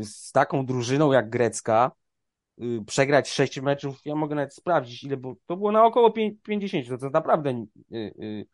[0.00, 1.92] y, z taką drużyną jak grecka,
[2.62, 6.36] y, przegrać sześć meczów, ja mogę nawet sprawdzić, ile było, to było na około pię-
[6.42, 8.46] 50, to, to naprawdę y, y,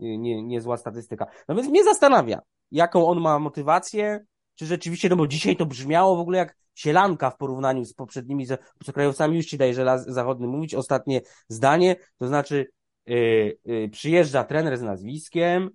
[0.00, 1.26] y, nie, niezła statystyka.
[1.48, 2.40] No więc mnie zastanawia,
[2.70, 7.30] jaką on ma motywację, czy rzeczywiście, no bo dzisiaj to brzmiało w ogóle jak sielanka
[7.30, 12.66] w porównaniu z poprzednimi obcokrajowcami, już ci daje żelaz zachodny mówić, ostatnie zdanie, to znaczy
[13.08, 15.70] y, y, przyjeżdża trener z nazwiskiem, y,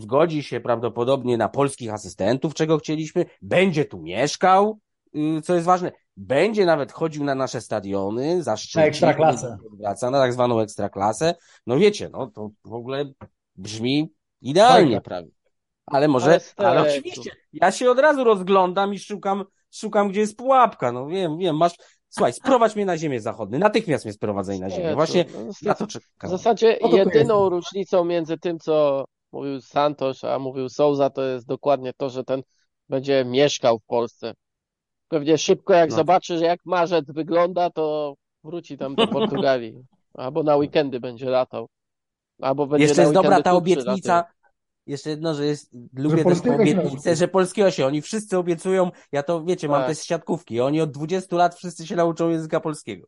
[0.00, 4.78] zgodzi się prawdopodobnie na polskich asystentów, czego chcieliśmy, będzie tu mieszkał,
[5.16, 9.58] y, co jest ważne, będzie nawet chodził na nasze stadiony, zaszczyci, Na ekstraklasę.
[9.80, 11.34] wraca na tak zwaną ekstraklasę.
[11.66, 13.04] No wiecie, no to w ogóle
[13.56, 15.04] brzmi idealnie, Tak.
[15.04, 15.28] prawie.
[15.86, 20.36] Ale może, Ale ale oczywiście, ja się od razu rozglądam i szukam, szukam, gdzie jest
[20.36, 20.92] pułapka.
[20.92, 21.74] No wiem, wiem, masz,
[22.16, 24.94] słuchaj, sprowadź mnie na ziemię zachodnię, natychmiast mnie sprowadzaj na ziemię.
[24.94, 26.30] Właśnie no, na to W czekam.
[26.30, 31.46] zasadzie to tu jedyną różnicą między tym, co mówił Santos, a mówił Souza, to jest
[31.46, 32.42] dokładnie to, że ten
[32.88, 34.34] będzie mieszkał w Polsce.
[35.08, 35.96] Pewnie szybko, jak No.
[35.96, 39.74] zobaczy, że jak marzec wygląda, to wróci tam do Portugalii.
[40.14, 41.68] Albo na weekendy będzie latał.
[42.42, 43.92] Albo będzie Jeszcze jest dobra ta obietnica.
[43.94, 44.35] przylatał.
[44.86, 47.86] Jeszcze jedno, że jest, lubię też tę się obietnicę, że polskiego się.
[47.86, 49.88] Oni wszyscy obiecują, ja to wiecie, mam Tak.
[49.88, 50.60] te z siatkówki.
[50.60, 53.06] Oni od 20 lat wszyscy się nauczą języka polskiego.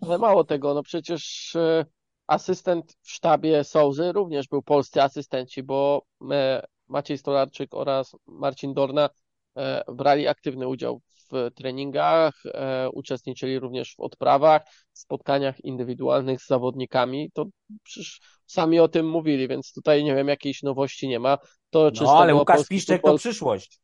[0.00, 1.86] Ale mało tego, no przecież e,
[2.26, 9.10] asystent w sztabie Souzy również był polscy asystenci, bo e, Maciej Stolarczyk oraz Marcin Dorna
[9.56, 11.00] e, brali aktywny udział
[11.32, 14.62] w treningach, e, uczestniczyli również w odprawach,
[14.92, 17.30] spotkaniach indywidualnych z zawodnikami.
[17.34, 17.46] To
[17.82, 21.38] przecież sami o tym mówili, więc tutaj nie wiem, jakiejś nowości nie ma.
[21.70, 23.80] To No ale Łukasz polski Piszczek to przyszłość.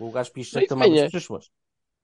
[0.00, 1.08] Łukasz No Piszczek i to ma być fajnie.
[1.08, 1.52] przyszłość.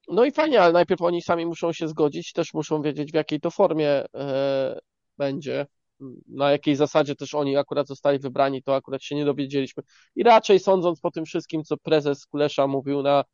[0.09, 3.41] No i fajnie, ale najpierw oni sami muszą się zgodzić, też muszą wiedzieć, w jakiej
[3.41, 4.79] to formie e,
[5.19, 5.67] będzie,
[6.29, 9.83] na jakiej zasadzie też oni akurat zostali wybrani, to akurat się nie dowiedzieliśmy.
[10.17, 13.25] I raczej sądząc po tym wszystkim, co prezes Kulesza mówił na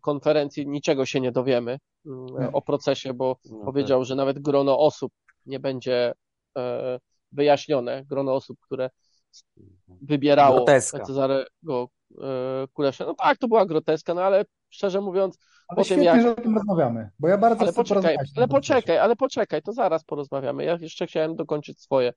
[0.00, 5.12] konferencji, niczego się nie dowiemy mm, o procesie, bo No powiedział, że nawet grono osób
[5.46, 6.12] nie będzie
[6.58, 6.98] e,
[7.32, 8.90] wyjaśnione, grono osób, które
[10.02, 11.00] wybierało Groteska.
[11.00, 11.88] Cezarego
[12.22, 13.04] e, Kulesza.
[13.06, 16.34] No tak, to była groteska, no ale szczerze mówiąc, Ale po tym jak- że o
[16.34, 20.64] tym rozmawiamy, bo ja bardzo ale chcę poczekaj, ale poczekaj, ale poczekaj, to zaraz porozmawiamy.
[20.64, 22.12] Ja jeszcze chciałem dokończyć swoje.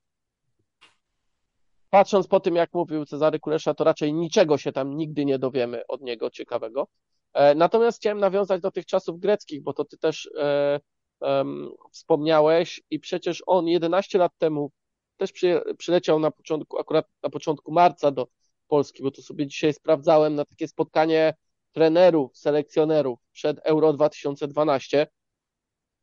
[1.89, 5.87] Patrząc po tym, jak mówił Cezary Kulesza, to raczej niczego się tam nigdy nie dowiemy
[5.87, 6.87] od niego ciekawego.
[7.33, 10.79] E, Natomiast chciałem nawiązać do tych czasów greckich, bo to ty też e,
[11.21, 14.71] em, wspomniałeś i przecież on 11 lat temu
[15.17, 18.27] też przy, przyleciał na początku, akurat na początku marca do
[18.67, 21.33] Polski, bo to sobie dzisiaj sprawdzałem na takie spotkanie
[21.71, 25.07] trenerów, selekcjonerów przed Euro 2012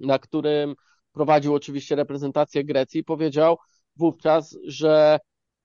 [0.00, 0.74] na którym
[1.12, 3.56] prowadził oczywiście reprezentację Grecji, powiedział
[3.96, 5.18] wówczas, że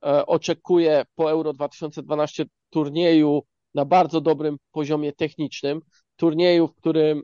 [0.06, 5.82] e, oczekuje po Euro 2012 turnieju na bardzo dobrym poziomie technicznym,
[6.16, 7.22] turnieju, w którym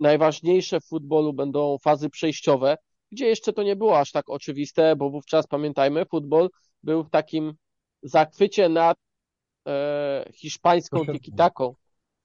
[0.00, 2.76] najważniejsze w futbolu będą fazy przejściowe,
[3.12, 6.50] gdzie jeszcze to nie było aż tak oczywiste, bo wówczas pamiętajmy, futbol
[6.82, 7.54] był w takim
[8.02, 8.98] zachwycie nad
[9.66, 11.74] e, hiszpańską tiki-taką,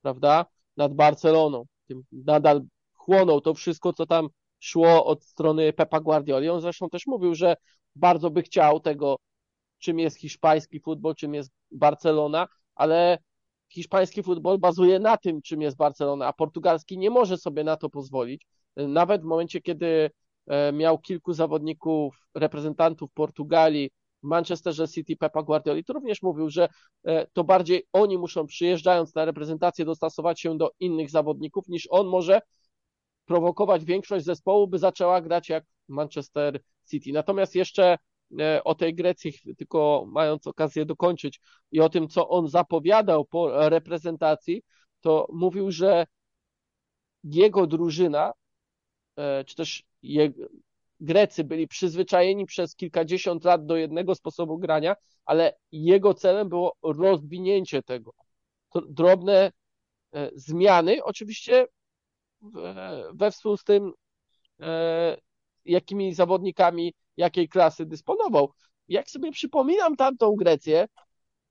[0.01, 0.45] prawda?
[0.77, 1.65] Nad Barceloną.
[1.87, 2.61] Tym nadal
[2.93, 4.27] chłonął to wszystko, co tam
[4.59, 6.49] szło od strony Pepa Guardioli.
[6.49, 7.55] On zresztą też mówił, że
[7.95, 9.15] bardzo by chciał tego,
[9.79, 13.17] czym jest hiszpański futbol, czym jest Barcelona, ale
[13.69, 17.89] hiszpański futbol bazuje na tym, czym jest Barcelona, a portugalski nie może sobie na to
[17.89, 18.45] pozwolić.
[18.75, 20.11] Nawet w momencie, kiedy
[20.47, 23.91] e, miał kilku zawodników, reprezentantów Portugalii
[24.23, 26.67] w Manchesterze City Pepa Guardioli, to również mówił, że
[27.03, 32.07] e, to bardziej oni muszą przyjeżdżając na reprezentację dostosować się do innych zawodników, niż on
[32.07, 32.41] może
[33.25, 37.11] prowokować większość zespołu, by zaczęła grać jak Manchester City.
[37.13, 37.97] Natomiast jeszcze
[38.63, 41.39] o tej Grecji, tylko mając okazję dokończyć
[41.71, 44.63] i o tym, co on zapowiadał po reprezentacji,
[45.01, 46.05] to mówił, że
[47.23, 48.33] jego drużyna,
[49.17, 49.83] e, czy też
[50.99, 54.95] Grecy byli przyzwyczajeni przez kilkadziesiąt lat do jednego sposobu grania,
[55.25, 58.11] ale jego celem było rozwinięcie tego.
[58.89, 59.51] Drobne
[60.13, 61.67] e, zmiany, oczywiście
[62.41, 63.91] we- we współ z tym,
[64.59, 65.17] e,
[65.65, 68.51] jakimi zawodnikami, jakiej klasy dysponował.
[68.87, 70.87] Jak sobie przypominam tamtą Grecję,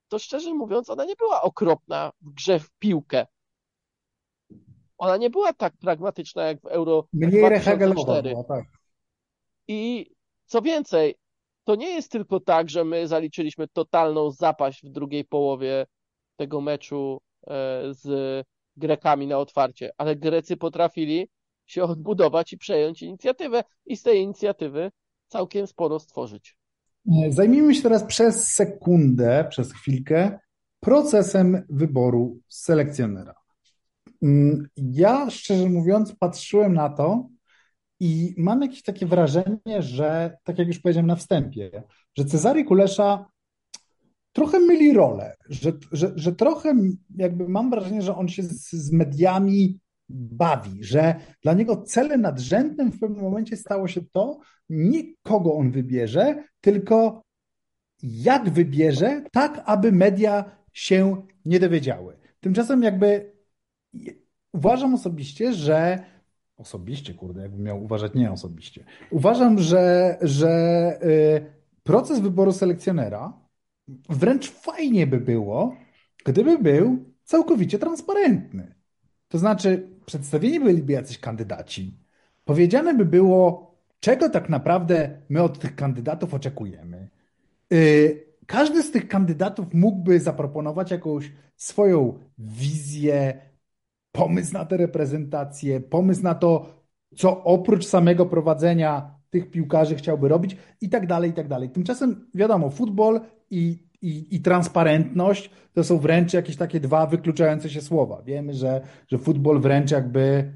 [0.08, 3.26] to szczerze mówiąc, ona nie była okropna w grze w piłkę.
[4.98, 8.30] ona nie była tak pragmatyczna jak w Euro Mniej rehegelowa 2004.
[8.30, 8.64] była, tak.
[9.68, 10.10] I
[10.46, 11.14] co więcej,
[11.64, 15.86] to nie jest tylko tak, że my zaliczyliśmy totalną zapaść w drugiej połowie
[16.36, 17.50] tego meczu e,
[17.94, 18.46] z
[18.76, 21.28] Grekami na otwarcie, ale Grecy potrafili
[21.66, 24.90] się odbudować i przejąć inicjatywę i z tej inicjatywy
[25.34, 26.56] całkiem sporo stworzyć.
[27.28, 30.38] Zajmijmy się teraz przez sekundę, przez chwilkę
[30.80, 33.34] procesem wyboru selekcjonera.
[34.22, 37.28] Mm, Ja, szczerze mówiąc, patrzyłem na to
[38.00, 41.82] i mam jakieś takie wrażenie, że, tak jak już powiedziałem na wstępie,
[42.18, 43.26] że Cezary Kulesza
[44.32, 46.74] trochę myli rolę, że, że, że trochę
[47.16, 49.78] jakby mam wrażenie, że on się z, z mediami
[50.08, 54.38] bawi, że dla niego celem nadrzędnym w pewnym momencie stało się to,
[54.68, 57.22] nie kogo on wybierze, tylko
[58.02, 62.16] jak wybierze, tak aby media się nie dowiedziały.
[62.40, 63.32] Tymczasem jakby
[64.52, 66.04] uważam osobiście, że
[66.56, 68.84] osobiście, kurde, jakbym miał uważać nie osobiście.
[69.10, 70.48] Uważam, że, że
[71.02, 71.52] y,
[71.82, 73.32] proces wyboru selekcjonera
[74.08, 75.76] wręcz fajnie by było,
[76.24, 78.74] gdyby był całkowicie transparentny.
[79.28, 81.98] To znaczy, przedstawieni byliby jacyś kandydaci,
[82.44, 87.08] powiedziane by było, czego tak naprawdę my od tych kandydatów oczekujemy.
[87.72, 93.40] Y, Każdy z tych kandydatów mógłby zaproponować jakąś swoją wizję,
[94.12, 96.66] pomysł na tę reprezentację, pomysł na to,
[97.16, 101.70] co oprócz samego prowadzenia tych piłkarzy chciałby robić i tak dalej, i tak dalej.
[101.70, 107.80] Tymczasem wiadomo, futbol i, i, i transparentność to są wręcz jakieś takie dwa wykluczające się
[107.80, 108.22] słowa.
[108.22, 110.52] Wiemy, że, że futbol wręcz jakby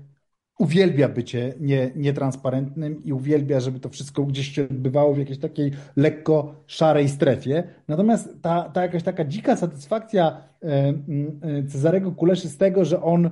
[0.59, 5.73] uwielbia bycie nie, nietransparentnym i uwielbia, żeby to wszystko gdzieś się odbywało w jakiejś takiej
[5.97, 7.63] lekko szarej strefie.
[7.89, 10.95] Natomiast ta, ta jakaś taka dzika satysfakcja e,
[11.43, 13.31] e, Cezarego Kuleszy z tego, że on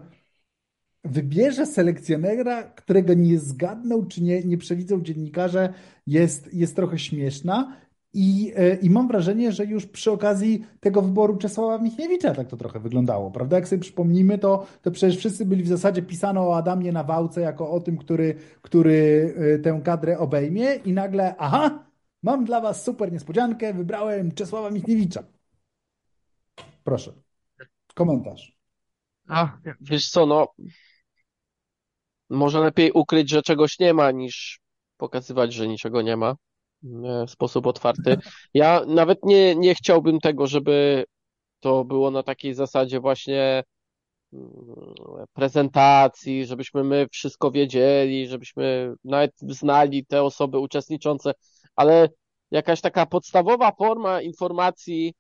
[1.05, 5.73] wybierze selekcjonera, którego nie zgadną czy nie, nie przewidzą dziennikarze,
[6.07, 7.77] jest, jest trochę śmieszna.
[8.19, 12.57] I, e, I mam wrażenie, że już przy okazji tego wyboru Czesława Michniewicza tak to
[12.57, 13.57] trochę wyglądało, prawda?
[13.57, 17.71] Jak sobie przypomnimy, to, to przecież wszyscy byli w zasadzie pisano o Adamie Nawałce jako
[17.71, 21.85] o tym, który, który e, tę kadrę obejmie i nagle, aha,
[22.23, 25.23] mam dla was super niespodziankę, wybrałem Czesława Michniewicza.
[26.85, 27.12] Proszę,
[27.95, 28.57] komentarz.
[29.29, 30.49] A, wiesz co, no,
[32.31, 34.61] może lepiej ukryć, że czegoś nie ma, niż
[34.97, 36.37] pokazywać, że niczego nie ma
[37.27, 38.16] w sposób otwarty.
[38.55, 41.05] Ja nawet nie, nie chciałbym tego, żeby
[41.61, 43.64] to było na takiej zasadzie właśnie
[44.33, 44.49] mm,
[45.33, 51.33] prezentacji, żebyśmy my wszystko wiedzieli, żebyśmy nawet znali te osoby uczestniczące,
[51.77, 52.09] ale
[52.51, 55.14] jakaś taka podstawowa forma informacji,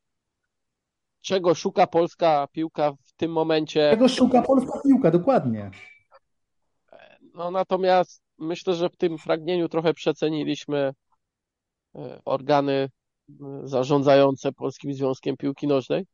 [1.20, 3.90] czego szuka polska piłka w tym momencie.
[3.90, 5.70] Czego szuka polska piłka, dokładnie.
[7.34, 10.94] No natomiast myślę, że w tym pragnieniu trochę przeceniliśmy e,
[12.24, 12.88] organy e,
[13.64, 16.06] zarządzające Polskim Związkiem Piłki Nożnej.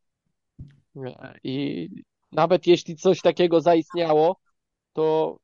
[0.96, 1.88] E, I
[2.32, 4.36] nawet jeśli coś takiego zaistniało,
[4.92, 5.36] to,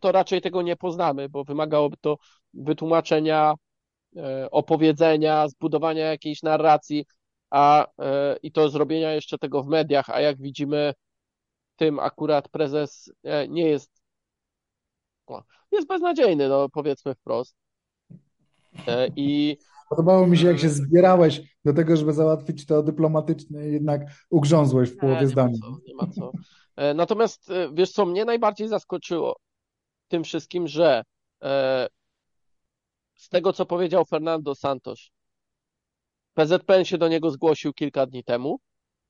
[0.00, 2.18] to raczej tego nie poznamy, bo wymagałoby to
[2.54, 3.54] wytłumaczenia,
[4.16, 7.06] e, opowiedzenia, zbudowania jakiejś narracji,
[7.50, 10.94] a e, i to zrobienia jeszcze tego w mediach, a jak widzimy,
[11.76, 13.90] tym akurat prezes e, nie jest,
[15.72, 17.61] jest beznadziejny, no powiedzmy wprost.
[18.86, 19.56] E, I
[19.90, 24.00] Podobało mi się, jak się zbierałeś do tego, żeby załatwić to dyplomatycznie, jednak
[24.30, 25.58] ugrzązłeś w połowie nie zdania.
[25.60, 26.32] co, nie ma co.
[26.76, 29.36] E, Natomiast e, wiesz co, mnie najbardziej zaskoczyło
[30.08, 31.02] tym wszystkim, że
[33.14, 35.10] z tego, co powiedział Fernando Santos,
[36.34, 38.58] PZPN się do niego zgłosił kilka dni temu,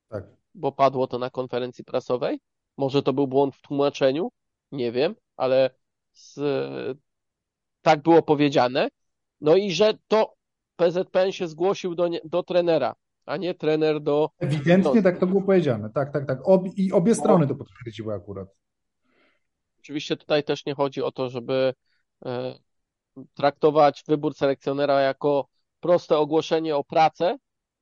[0.09, 0.23] Tak.
[0.53, 2.39] bo padło to na konferencji prasowej.
[2.77, 4.31] Może to był błąd w tłumaczeniu,
[4.71, 5.69] nie wiem, ale
[6.13, 6.39] z,
[7.81, 8.87] tak było powiedziane.
[9.43, 10.33] No i że to
[10.75, 14.29] PZPN się zgłosił do, nie- do trenera, a nie trener do.
[14.39, 15.01] Ewidentnie No.
[15.01, 15.89] tak to było powiedziane.
[15.89, 16.39] Tak, tak, tak.
[16.47, 18.47] Ob I obie strony to potwierdziły akurat.
[19.79, 21.73] Oczywiście tutaj też nie chodzi o to, żeby
[22.25, 22.55] e,
[23.33, 25.47] traktować wybór selekcjonera jako
[25.79, 27.37] proste ogłoszenie o pracę,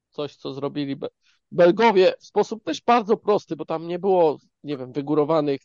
[0.10, 1.10] coś, co zrobili Be-
[1.52, 5.62] Belgowie w sposób też bardzo prosty, bo tam nie było, nie wiem, wygórowanych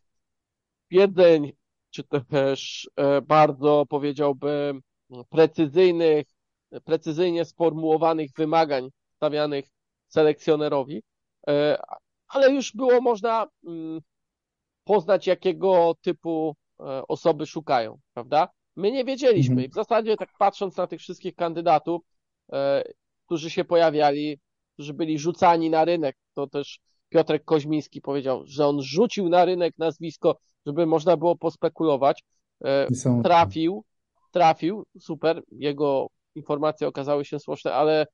[0.89, 1.53] twierdzeń,
[1.91, 4.81] czy też e, bardzo, powiedziałbym,
[5.29, 6.27] precyzyjnych,
[6.85, 9.65] precyzyjnie sformułowanych wymagań stawianych
[10.09, 11.03] selekcjonerowi,
[11.49, 11.79] e,
[12.29, 14.01] ale już było można mm,
[14.85, 18.49] poznać, jakiego typu e, osoby szukają, prawda?
[18.77, 19.67] My nie wiedzieliśmy Mhm.
[19.67, 22.03] i w zasadzie tak patrząc na tych wszystkich kandydatów,
[22.53, 22.83] e,
[23.27, 24.39] którzy się pojawiali,
[24.73, 26.79] którzy byli rzucani na rynek, to też
[27.09, 32.25] Piotrek Koźmiński powiedział, że on rzucił na rynek nazwisko, żeby można było pospekulować.
[33.23, 33.85] Trafił,
[34.37, 38.07] trafił, super, jego informacje okazały się słuszne, ale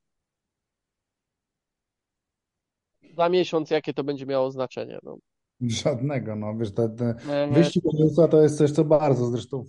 [3.16, 4.98] za miesiąc jakie to będzie miało znaczenie?
[5.02, 5.16] No.
[5.60, 7.14] Żadnego, no wiesz, te, te
[7.50, 9.64] wyścig Newsa to jest coś, co bardzo zresztą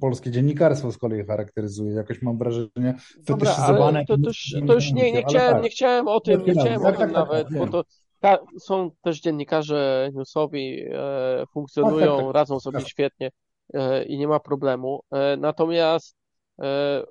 [0.00, 1.92] polskie dziennikarstwo z kolei charakteryzuje.
[1.92, 2.94] Jakoś mam wrażenie
[3.26, 5.62] to, to, już, to już nie, nie, chciałem, tak.
[5.62, 7.84] nie chciałem o tym, nie chciałem tak, o tym tak, nawet, tak, bo to
[8.58, 13.30] są też dziennikarze newsowi, e, funkcjonują, tak, tak, radzą sobie świetnie
[14.06, 15.02] i nie ma problemu.
[15.10, 16.16] E, natomiast
[16.62, 17.04] e,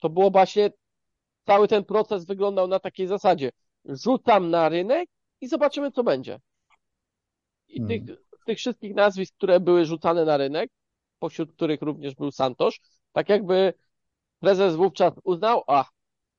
[0.00, 0.70] to było właśnie,
[1.46, 3.50] cały ten proces wyglądał na takiej zasadzie.
[3.84, 5.08] Rzucam na rynek
[5.40, 6.40] i zobaczymy, co będzie.
[7.68, 8.06] I hmm.
[8.06, 10.70] tych, tych wszystkich nazwisk, które były rzucane na rynek,
[11.18, 12.80] pośród których również był Santosz,
[13.12, 13.74] tak jakby
[14.40, 15.84] prezes wówczas uznał, a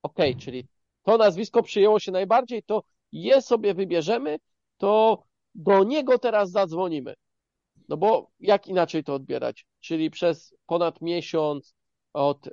[0.01, 0.68] okej, okay, czyli
[1.03, 4.38] to nazwisko przyjęło się najbardziej, to je sobie wybierzemy,
[4.78, 5.24] to
[5.55, 7.13] do niego teraz zadzwonimy.
[7.89, 9.65] No bo jak inaczej to odbierać?
[9.79, 11.75] Czyli przez ponad miesiąc
[12.13, 12.51] od e,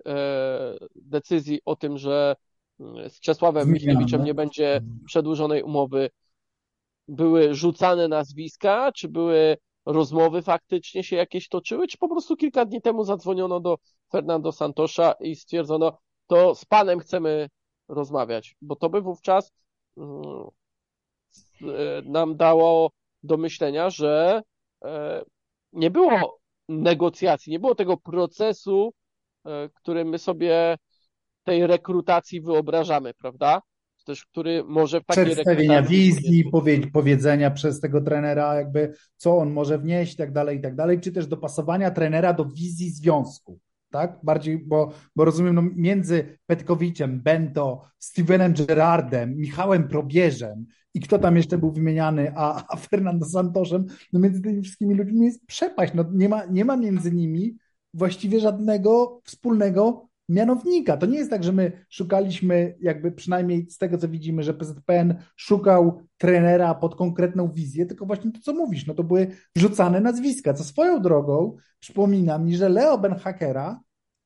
[0.95, 2.37] decyzji o tym, że
[2.81, 6.11] mm, z Czesławem Michniewiczem nie będzie przedłużonej umowy,
[7.09, 9.57] były rzucane nazwiska, czy były
[9.87, 13.79] rozmowy faktycznie się jakieś toczyły, czy po prostu kilka dni temu zadzwoniono do
[14.13, 17.49] Fernando Santosza i stwierdzono, to z panem chcemy
[17.89, 19.53] rozmawiać, bo to by wówczas
[19.97, 20.23] mm,
[21.63, 22.91] e, nam dało
[23.23, 24.43] do myślenia, że e,
[25.73, 28.93] nie było negocjacji, nie było tego procesu,
[29.47, 30.77] e, który my sobie
[31.45, 33.61] tej rekrutacji wyobrażamy, prawda?
[34.05, 39.51] też, który może w takiej Przedstawienia wizji, powiedz, powiedzenia przez tego trenera, jakby co on
[39.51, 43.59] może wnieść i tak dalej, i tak dalej, czy też dopasowania trenera do wizji związku,
[43.93, 44.19] tak?
[44.23, 51.37] Bardziej, bo, bo rozumiem, no, między Petkowiciem, Bento, Stevenem Gerardem, Michałem Probierzem i kto tam
[51.37, 56.05] jeszcze był wymieniany, a, a Fernando Santoszem, no między tymi wszystkimi ludźmi jest przepaść, no
[56.13, 57.57] nie ma, nie ma między nimi
[57.95, 60.97] właściwie żadnego wspólnego mianownika.
[60.97, 65.15] To nie jest tak, że my szukaliśmy, jakby przynajmniej z tego, co widzimy, że PZPN
[65.37, 70.55] szukał trenera pod konkretną wizję, tylko właśnie to, co mówisz, no to były rzucane nazwiska,
[70.55, 73.81] co swoją drogą przypomina mi, że Leo Benhakera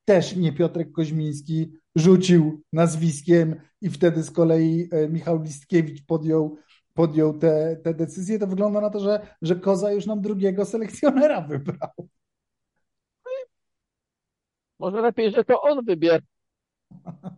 [0.05, 6.57] też nie Piotrek Koźmiński rzucił nazwiskiem i wtedy z kolei e, Michał Listkiewicz podjął
[6.97, 11.41] podjął te, te decyzje, to wygląda na to, że, że Koza już nam drugiego selekcjonera
[11.41, 11.91] wybrał.
[14.79, 16.27] Może lepiej, że to on wybierze.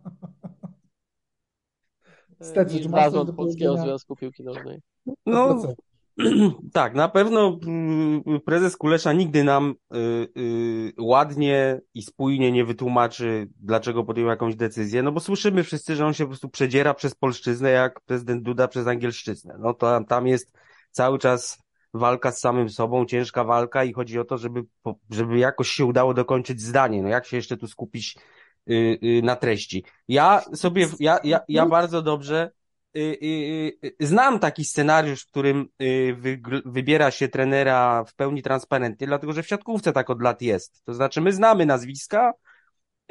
[2.41, 4.79] Stety, niż zarząd Polskiego Związku Piłki Nożnej.
[5.25, 5.61] No,
[6.73, 9.97] tak, na pewno mm, prezes Kulesza nigdy nam y,
[10.37, 16.05] y, ładnie i spójnie nie wytłumaczy, dlaczego podjął jakąś decyzję, no bo słyszymy wszyscy, że
[16.05, 19.55] on się po prostu przedziera przez polszczyznę, jak prezydent Duda przez angielszczyznę.
[19.59, 20.53] No to tam jest
[20.91, 21.63] cały czas
[21.93, 24.63] walka z samym sobą, ciężka walka i chodzi o to, żeby,
[25.09, 27.01] żeby jakoś się udało dokończyć zdanie.
[27.03, 28.17] No jak się jeszcze tu skupić
[28.65, 29.83] yy, yy, na treści?
[30.07, 32.51] Ja sobie, ja, ja, ja bardzo dobrze
[32.93, 39.33] yy, znam taki scenariusz, w którym y, wy, wybiera się trenera w pełni transparentnie, dlatego
[39.33, 40.83] że w siatkówce tak od lat jest.
[40.85, 42.33] To znaczy my znamy nazwiska,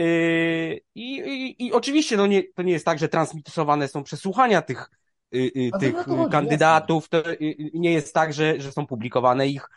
[0.01, 4.62] y, i, i, I oczywiście no nie, to nie jest tak, że transmitowane są przesłuchania
[4.62, 5.07] tych Y, y,
[5.81, 5.95] tych
[6.31, 7.09] kandydatów.
[7.09, 9.68] To y, nie jest tak, że, że są publikowane ich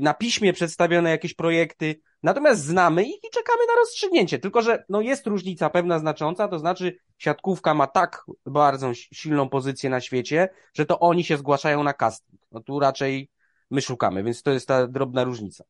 [0.00, 4.38] na piśmie przedstawione jakieś projekty, natomiast znamy ich i czekamy na rozstrzygnięcie.
[4.38, 9.90] Tylko, że no jest różnica pewna znacząca, to znaczy siatkówka ma tak bardzo silną pozycję
[9.90, 12.40] na świecie, że to oni się zgłaszają na casting.
[12.52, 13.30] No tu raczej
[13.70, 15.64] my szukamy, więc to jest ta drobna różnica.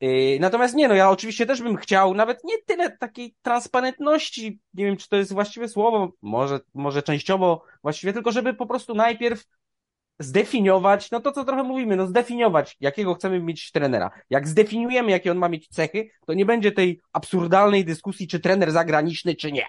[0.00, 4.84] Yy, natomiast nie, no ja oczywiście też bym chciał nawet nie tyle takiej transparentności, nie
[4.84, 9.44] wiem czy to jest właściwe słowo, może, może częściowo właściwie, tylko żeby po prostu najpierw
[10.18, 14.10] zdefiniować, no to co trochę mówimy, no zdefiniować, jakiego chcemy mieć trenera.
[14.30, 18.72] Jak zdefiniujemy, jakie on ma mieć cechy, to nie będzie tej absurdalnej dyskusji, czy trener
[18.72, 19.66] zagraniczny, czy nie.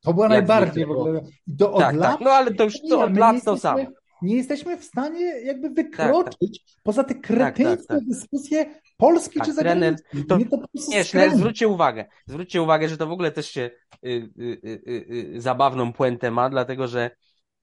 [0.00, 1.20] To była najbardziej w ogóle.
[1.46, 3.86] Do, od tak, lat, tak, no ale to już to od lat to samo
[4.26, 6.82] nie jesteśmy w stanie jakby wykroczyć tak, tak.
[6.82, 8.08] poza te kretyńskie tak, tak, tak.
[8.08, 8.66] dyskusje
[8.96, 9.96] polskie czy zagraniczne.
[10.28, 10.38] To, to
[10.88, 13.70] nie, zwróćcie uwagę, zwróćcie uwagę, że to w ogóle też się
[14.04, 14.08] y,
[14.38, 17.10] y, y, y zabawną puentę ma, dlatego że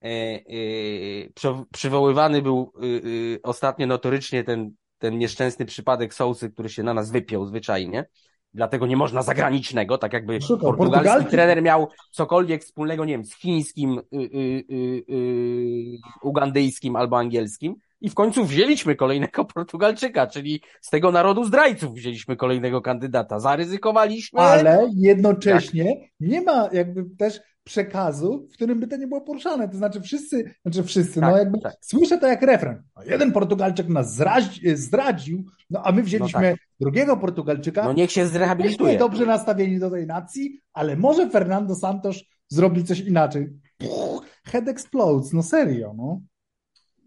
[0.04, 6.82] e, e, przywoływany był y, y, ostatnio notorycznie ten, ten nieszczęsny przypadek Sousy, który się
[6.82, 8.06] na nas wypiął zwyczajnie
[8.54, 13.34] dlatego nie można zagranicznego, tak jakby Szukał, portugalski trener miał cokolwiek wspólnego, nie wiem, z
[13.34, 17.74] chińskim, y, y, y, y, ugandyjskim albo angielskim.
[18.00, 23.40] I w końcu wzięliśmy kolejnego Portugalczyka, czyli z tego narodu zdrajców wzięliśmy kolejnego kandydata.
[23.40, 24.40] Zaryzykowaliśmy.
[24.40, 29.68] Ale jednocześnie nie ma jakby też przekazu, w którym by to nie było poruszane.
[29.68, 31.74] To znaczy wszyscy, znaczy wszyscy, Tak, no jakby tak.
[31.80, 32.82] słyszę to jak refren.
[32.96, 37.84] No, jeden Portugalczyk nas zradzi, zdradził, no a my wzięliśmy No drugiego Portugalczyka.
[37.84, 38.98] No niech się Jesteśmy zrehabilituje.
[38.98, 42.16] dobrze nastawieni do tej nacji, ale może Fernando Santos
[42.48, 43.48] zrobi coś inaczej.
[43.78, 46.20] Puch, head explodes, no serio, no.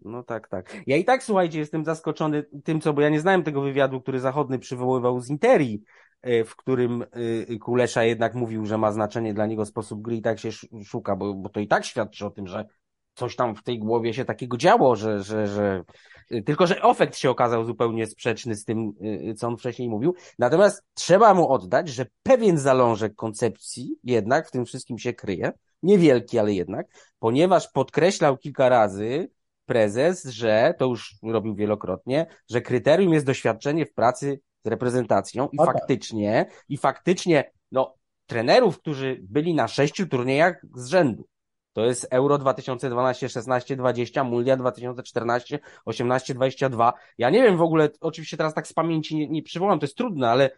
[0.04, 0.76] No tak, tak.
[0.86, 4.20] Ja i tak, słuchajcie, jestem zaskoczony tym, co, bo ja nie znałem tego wywiadu, który
[4.20, 5.82] Zachodny przywoływał z Interi, e,
[6.22, 7.04] w którym
[7.48, 10.86] e, Kulesza jednak mówił, że ma znaczenie dla niego sposób gry i tak się sz-
[10.86, 12.66] szuka, bo, bo to i tak świadczy o tym, że
[13.14, 15.84] coś tam w tej głowie się takiego działo, że, że, że
[16.30, 18.92] e, tylko, że efekt się okazał zupełnie sprzeczny z tym,
[19.30, 20.14] e, co on wcześniej mówił.
[20.38, 25.52] Natomiast trzeba mu oddać, że pewien zalążek koncepcji jednak w tym wszystkim się kryje.
[25.82, 26.86] Niewielki, ale jednak,
[27.18, 29.30] ponieważ podkreślał kilka razy,
[29.66, 35.66] prezes, że to już robił wielokrotnie, że kryterium jest doświadczenie w pracy reprezentacją i A
[35.66, 35.74] tak.
[35.74, 37.94] faktycznie, i faktycznie, no,
[38.26, 41.28] trenerów, którzy byli na sześciu turniejach z rzędu.
[41.72, 46.92] To jest Euro 2012, 16, 20, Mundial 2014, 18, 22.
[47.18, 49.96] Ja nie wiem w ogóle, oczywiście teraz tak z pamięci nie, nie przywołam, to jest
[49.96, 50.50] trudne, ale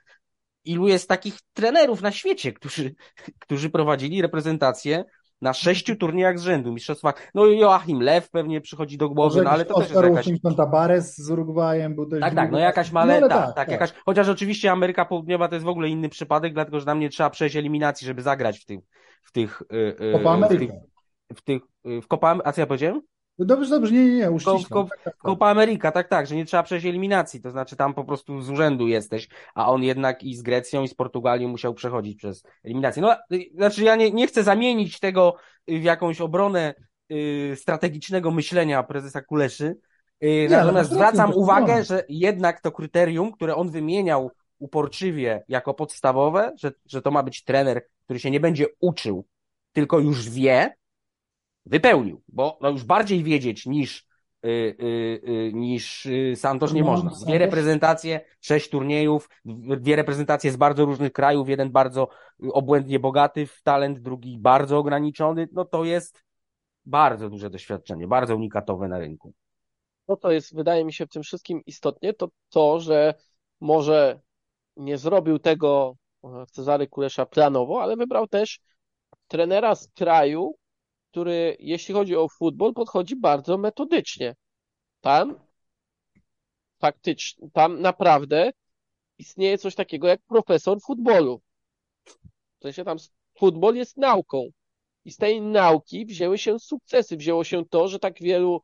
[0.65, 2.95] ilu jest takich trenerów na świecie, którzy,
[3.39, 5.05] którzy prowadzili reprezentację
[5.43, 7.31] na sześciu turniejach z rzędu, mistrzostwach.
[7.35, 10.27] No Joachim Lew pewnie przychodzi do głowy, Może no ale to też jest Oscar jakaś...
[10.27, 13.69] Washington Tabares z Urugwajem był dość Tak, tak, no jakaś No male, ale tak, tak,
[13.69, 17.09] jakaś, chociaż oczywiście Ameryka Południowa to jest w ogóle inny przypadek, dlatego że tam nie
[17.09, 18.81] trzeba przejść eliminacji, żeby zagrać w tych,
[19.23, 20.71] w tych, y, y, Copa w tych,
[21.37, 23.03] w tych, y, w Copa, a co ja powiedziałem?
[23.41, 25.17] No Dobrze, dobrze, nie, nie, nie, ko- Tak, tak, tak.
[25.17, 28.51] Copa Ameryka, tak, tak, że nie trzeba przejść eliminacji, to znaczy tam po prostu z
[28.51, 33.03] urzędu jesteś, a on jednak i z Grecją, i z Portugalią musiał przechodzić przez eliminację.
[33.03, 35.37] No, y, znaczy ja nie, nie chcę zamienić tego
[35.69, 36.75] w jakąś obronę
[37.13, 39.77] y, strategicznego myślenia prezesa Kuleszy,
[40.25, 46.73] y, natomiast zwracam uwagę, że jednak to kryterium, które on wymieniał uporczywie jako podstawowe, że,
[46.87, 49.27] że to ma być trener, który się nie będzie uczył,
[49.73, 50.75] tylko już wie,
[51.67, 54.07] wypełnił, bo no już bardziej wiedzieć niż,
[54.45, 54.85] y, y,
[55.29, 57.11] y, niż y, Santos nie No, można.
[57.11, 59.29] Dwie Santos- reprezentacje, sześć turniejów,
[59.81, 62.09] dwie reprezentacje z bardzo różnych krajów, jeden bardzo
[62.53, 66.25] obłędnie bogaty w talent, drugi bardzo ograniczony, no to jest
[66.85, 69.33] bardzo duże doświadczenie, bardzo unikatowe na rynku.
[70.07, 73.15] To, co jest, wydaje mi się, w tym wszystkim istotnie, to to, że
[73.61, 74.21] może
[74.77, 78.61] nie zrobił tego e, Cezary Kulesza planowo, ale wybrał też
[79.29, 80.55] trenera z kraju,
[81.11, 84.37] który, jeśli chodzi o futbol, podchodzi bardzo metodycznie.
[85.01, 85.39] Tam
[86.79, 88.51] faktycznie, tam naprawdę
[89.19, 91.41] istnieje coś takiego jak profesor futbolu.
[92.59, 92.99] W sensie tam
[93.39, 94.47] futbol jest nauką.
[95.05, 97.17] I z tej nauki wzięły się sukcesy.
[97.17, 98.61] Wzięło się to, że tak wielu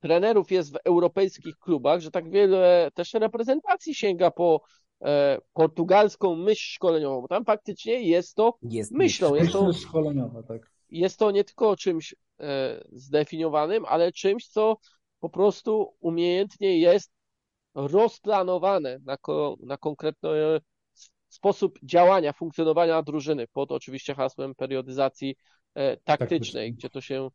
[0.00, 4.60] trenerów jest w europejskich klubach, że tak wiele też reprezentacji sięga po
[5.02, 7.20] e, portugalską myśl szkoleniową.
[7.20, 10.70] Bo tam faktycznie jest to Jest myślą, jest to, Myśl szkoleniowa, tak.
[10.90, 14.76] Jest to nie tylko czymś e, zdefiniowanym, ale czymś, co
[15.20, 17.12] po prostu umiejętnie jest
[17.74, 20.60] rozplanowane na, ko, na konkretny e,
[21.28, 25.36] sposób działania, funkcjonowania drużyny, pod oczywiście hasłem periodyzacji
[25.74, 26.72] e, taktycznej, Taktycznej.
[26.72, 27.30] gdzie to się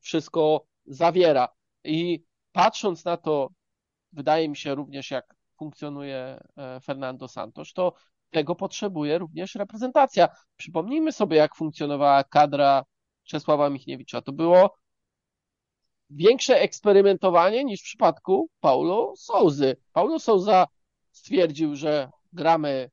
[0.00, 1.48] wszystko zawiera.
[1.84, 3.48] I patrząc na to,
[4.12, 6.40] wydaje mi się również, jak funkcjonuje
[6.82, 7.92] Fernando Santos, to
[8.30, 10.28] tego potrzebuje również reprezentacja.
[10.56, 12.84] Przypomnijmy sobie, jak funkcjonowała kadra
[13.24, 14.22] Czesława Michniewicza.
[14.22, 14.76] To było
[16.10, 19.76] większe eksperymentowanie niż w przypadku Paulo Souzy.
[19.92, 20.66] Paulo Souza
[21.10, 22.90] stwierdził, że gramy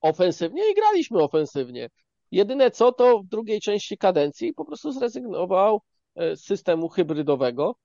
[0.00, 1.88] ofensywnie i graliśmy ofensywnie.
[2.30, 5.82] Jedyne co, to w drugiej części kadencji po prostu zrezygnował
[6.14, 7.76] e, z systemu hybrydowego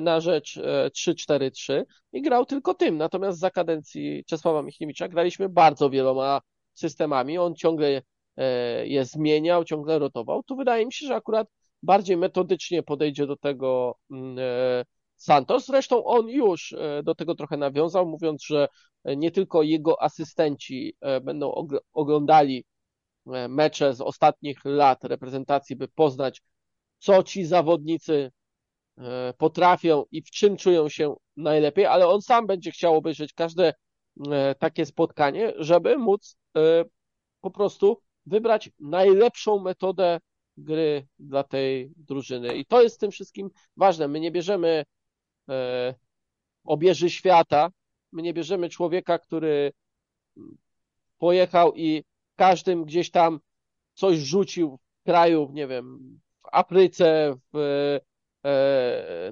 [0.00, 2.96] na rzecz e, 3-4-3 i grał tylko tym.
[2.96, 6.40] Natomiast za kadencji Czesława Michniewicza graliśmy bardzo wieloma
[6.74, 7.38] systemami.
[7.38, 8.02] On ciągle
[8.36, 10.42] e, je zmieniał, ciągle rotował.
[10.42, 11.48] Tu wydaje mi się, że akurat
[11.82, 14.84] bardziej metodycznie podejdzie do tego mm, e,
[15.16, 15.66] Santos.
[15.66, 18.68] Zresztą on już e, do tego trochę nawiązał, mówiąc, że
[19.04, 22.64] nie tylko jego asystenci e, będą ogl- oglądali
[23.26, 26.42] e, mecze z ostatnich lat reprezentacji, by poznać,
[26.98, 28.41] co ci zawodnicy e,
[29.38, 33.74] potrafią i w czym czują się najlepiej, ale on sam będzie chciał obejrzeć każde
[34.30, 36.84] e, takie spotkanie, żeby móc e,
[37.40, 40.20] po prostu wybrać najlepszą metodę
[40.56, 42.56] gry dla tej drużyny.
[42.56, 44.08] I to jest tym wszystkim ważne.
[44.08, 44.84] My nie bierzemy
[45.48, 45.94] e,
[46.64, 47.70] obieży świata,
[48.12, 49.72] my nie bierzemy człowieka, który
[51.18, 52.04] pojechał i
[52.36, 53.40] każdym gdzieś tam
[53.94, 58.11] coś rzucił w kraju, nie wiem, w Afryce, w, e,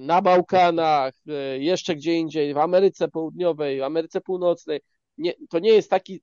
[0.01, 4.81] na Bałkanach, e, jeszcze gdzie indziej, w Ameryce Południowej, w Ameryce Północnej.
[5.19, 6.23] Nie, to nie jest taki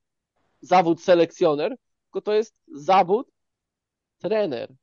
[0.62, 3.32] zawód selekcjoner, tylko to jest zawód
[4.18, 4.76] trener.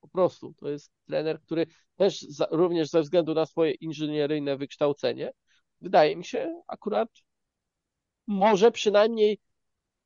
[0.00, 0.54] Po prostu.
[0.54, 5.32] To jest trener, który też za, również ze względu na swoje inżynieryjne wykształcenie,
[5.80, 7.08] wydaje mi się, akurat
[8.26, 9.38] może przynajmniej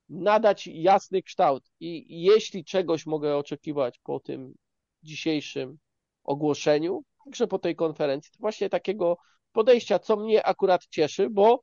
[0.09, 1.65] nadać jasny kształt.
[1.81, 4.55] I jeśli czegoś mogę oczekiwać po tym
[5.03, 5.79] dzisiejszym
[6.25, 9.19] ogłoszeniu, także po tej konferencji, to właśnie takiego
[9.53, 11.63] podejścia, co mnie akurat cieszy, bo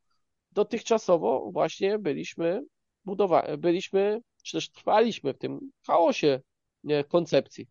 [0.52, 2.64] dotychczasowo właśnie byliśmy
[3.06, 6.42] budowa- byliśmy, czy też trwaliśmy w tym chaosie
[7.08, 7.68] koncepcji.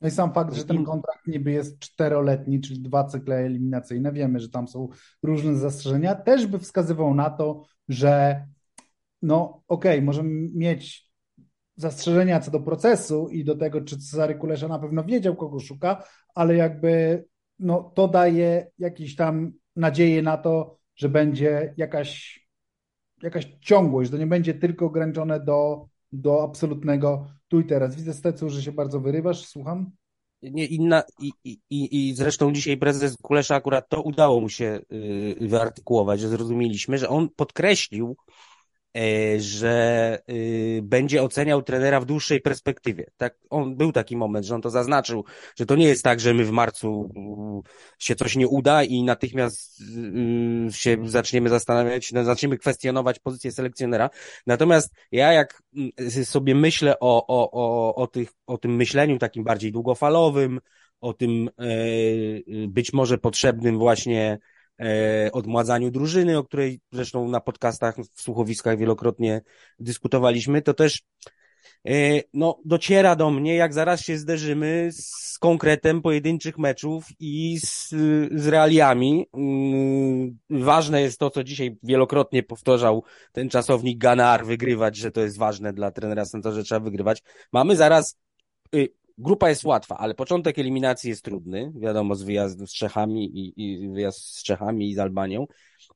[0.00, 4.40] No i sam fakt, że ten kontrakt niby jest czteroletni, czyli dwa cykle eliminacyjne, wiemy,
[4.40, 4.88] że tam są
[5.22, 8.44] różne zastrzeżenia, też by wskazywał na to, że
[9.22, 11.11] no okej, okay, możemy mieć
[11.76, 16.04] zastrzeżenia co do procesu i do tego, czy Cezary Kulesza na pewno wiedział, kogo szuka,
[16.34, 17.24] ale jakby
[17.58, 22.40] no, to daje jakieś tam nadzieję na to, że będzie jakaś,
[23.22, 27.96] jakaś ciągłość, to nie będzie tylko ograniczone do, do absolutnego tu i teraz.
[27.96, 29.90] Widzę, Stecu, że się bardzo wyrywasz, słucham.
[30.42, 35.48] Nie, inna, i, i, i zresztą dzisiaj prezes Kulesza akurat to udało mu się yy,
[35.48, 38.16] wyartykułować, że zrozumieliśmy, że on podkreślił,
[39.38, 43.06] że y, będzie oceniał trenera w dłuższej perspektywie.
[43.16, 45.24] Tak, on był taki moment, że on to zaznaczył,
[45.56, 47.10] że to nie jest tak, że my w marcu
[47.66, 53.52] y, się coś nie uda i natychmiast y, się zaczniemy zastanawiać, no, zaczniemy kwestionować pozycję
[53.52, 54.10] selekcjonera.
[54.46, 55.62] Natomiast ja jak
[56.24, 60.60] sobie myślę o, o, o, o, tych, o tym myśleniu takim bardziej długofalowym,
[61.00, 61.64] o tym e,
[62.68, 64.51] być może potrzebnym właśnie E,
[65.32, 69.40] odmładzaniu drużyny, o której zresztą na podcastach, w słuchowiskach wielokrotnie
[69.78, 71.02] dyskutowaliśmy, to też
[71.88, 71.92] e,
[72.34, 77.88] no, dociera do mnie, jak zaraz się zderzymy z konkretem pojedynczych meczów i z,
[78.34, 79.26] z realiami.
[79.34, 85.38] Mm, ważne jest to, co dzisiaj wielokrotnie powtarzał ten czasownik Ganar, wygrywać, że to jest
[85.38, 87.22] ważne dla trenera Santa, że trzeba wygrywać.
[87.52, 88.18] Mamy zaraz
[88.74, 93.52] y, grupa jest łatwa, ale początek eliminacji jest trudny, wiadomo, z wyjazdu z Czechami i,
[93.56, 95.46] i wyjazd z Czechami i z Albanią.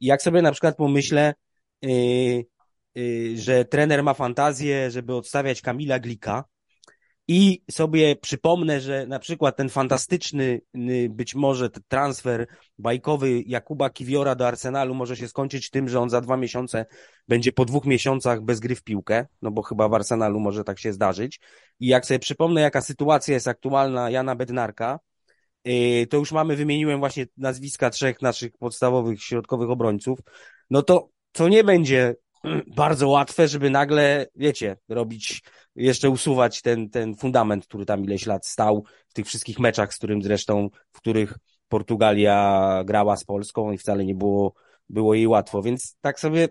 [0.00, 1.34] I jak sobie na przykład pomyślę,
[1.82, 2.44] yy,
[2.94, 6.44] yy, że trener ma fantazję, żeby odstawiać Kamila Glika,
[7.28, 10.60] i sobie przypomnę, że na przykład ten fantastyczny,
[11.10, 12.46] być może transfer
[12.78, 16.86] bajkowy Jakuba Kiwiora do Arsenalu może się skończyć tym, że on za dwa miesiące
[17.28, 20.78] będzie po dwóch miesiącach bez gry w piłkę, no bo chyba w Arsenalu może tak
[20.78, 21.40] się zdarzyć.
[21.80, 25.00] I jak sobie przypomnę, jaka sytuacja jest aktualna Jana Bednarka,
[25.68, 30.18] y, to już mamy, wymieniłem właśnie nazwiska trzech naszych podstawowych środkowych obrońców,
[30.70, 32.14] no to co nie będzie
[32.76, 35.42] bardzo łatwe, żeby nagle, wiecie, robić,
[35.76, 39.96] jeszcze usuwać ten, ten fundament, który tam ileś lat stał w tych wszystkich meczach, z
[39.96, 44.54] którym zresztą, w których Portugalia grała z Polską i wcale nie było,
[44.88, 45.62] było jej łatwo.
[45.62, 46.48] Więc tak sobie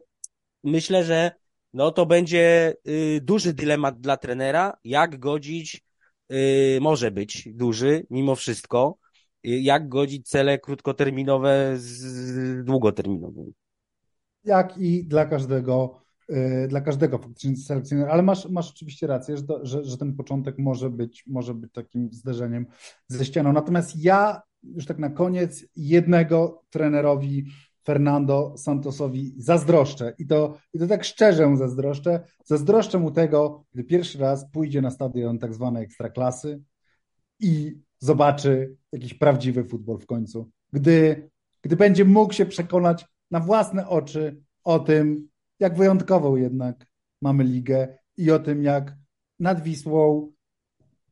[0.64, 1.32] myślę, że
[1.74, 5.84] no to będzie y, duży dylemat dla trenera, jak godzić,
[6.32, 8.98] y, może być duży mimo wszystko,
[9.46, 13.54] y, jak godzić cele krótkoterminowe z długoterminowymi
[14.46, 19.44] jak i dla każdego, y, dla każdego faktycznie selekcjonera, ale masz, masz oczywiście rację, że,
[19.44, 22.66] to, że, że ten początek może być, może być takim zderzeniem
[23.08, 23.54] ze ścianą.
[23.54, 27.46] Natomiast ja już tak na koniec jednego trenerowi
[27.86, 32.22] Fernando Santosowi zazdroszczę i to, i to tak szczerze mu zazdroszczę.
[32.46, 36.62] Zazdroszczę mu tego, gdy pierwszy raz pójdzie na stadion tak zwanej ekstraklasy
[37.40, 40.50] i zobaczy jakiś prawdziwy futbol w końcu.
[40.74, 41.30] Gdy,
[41.62, 43.06] gdy będzie mógł się przekonać,
[43.36, 45.30] na własne oczy o tym,
[45.60, 46.86] jak wyjątkową jednak
[47.22, 48.96] mamy ligę i o tym, jak
[49.40, 50.32] nad Wisłą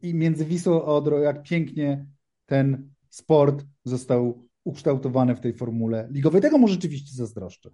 [0.02, 2.06] i między Wisłą a Odrą, jak pięknie
[2.46, 6.42] ten sport został ukształtowany w tej formule ligowej.
[6.42, 7.70] Tego mu rzeczywiście zazdroszczę.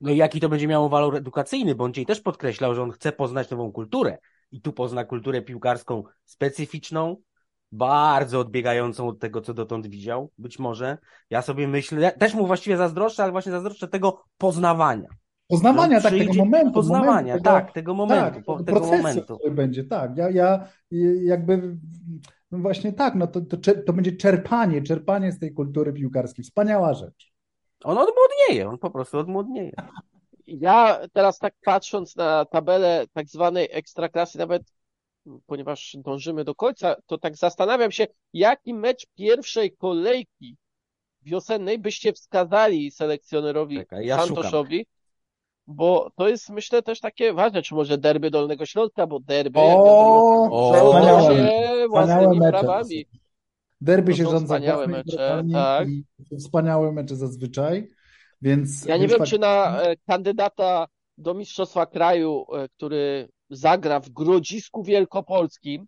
[0.00, 2.90] No i jaki to będzie miało walor edukacyjny, bo on dzisiaj też podkreślał, że on
[2.90, 4.18] chce poznać nową kulturę
[4.50, 7.16] i tu pozna kulturę piłkarską specyficzną,
[7.74, 10.98] bardzo odbiegającą od tego, co dotąd widział, być może.
[11.30, 15.08] Ja sobie myślę, też mu właściwie zazdroszczę, ale właśnie zazdroszczę tego poznawania.
[15.48, 16.72] Poznawania, tak, tego momentu.
[16.72, 18.34] Poznawania, momentu, tak, tego momentu.
[18.34, 19.38] Tak, po, tego procesu, momentu.
[19.38, 20.16] który będzie, tak.
[20.16, 20.68] Ja, ja
[21.24, 21.76] jakby,
[22.50, 23.56] no właśnie tak, no to, to,
[23.86, 26.44] to będzie czerpanie, czerpanie z tej kultury piłkarskiej.
[26.44, 27.32] Wspaniała rzecz.
[27.84, 29.72] On odmłodnieje, on po prostu odmłodnieje.
[30.46, 34.62] Ja teraz tak patrząc na tabelę tak zwanej ekstraklasy, nawet
[35.46, 40.56] ponieważ dążymy do końca, to tak zastanawiam się, jaki mecz pierwszej kolejki
[41.22, 45.76] wiosennej byście wskazali selekcjonerowi Czekaj, ja Santoszowi, szukam.
[45.76, 50.48] bo to jest myślę też takie ważne, czy może derby Dolnego Środka, bo derby o,
[50.50, 52.50] o, się własnymi mecze.
[52.50, 53.06] prawami.
[53.80, 55.88] Derby się rządza wspaniałe mecze, tak.
[56.38, 57.88] wspaniałe mecze zazwyczaj,
[58.42, 58.84] więc...
[58.84, 60.86] Ja nie wiem, czy na e, kandydata
[61.18, 65.86] do Mistrzostwa Kraju, e, który zagra w Grodzisku Wielkopolskim,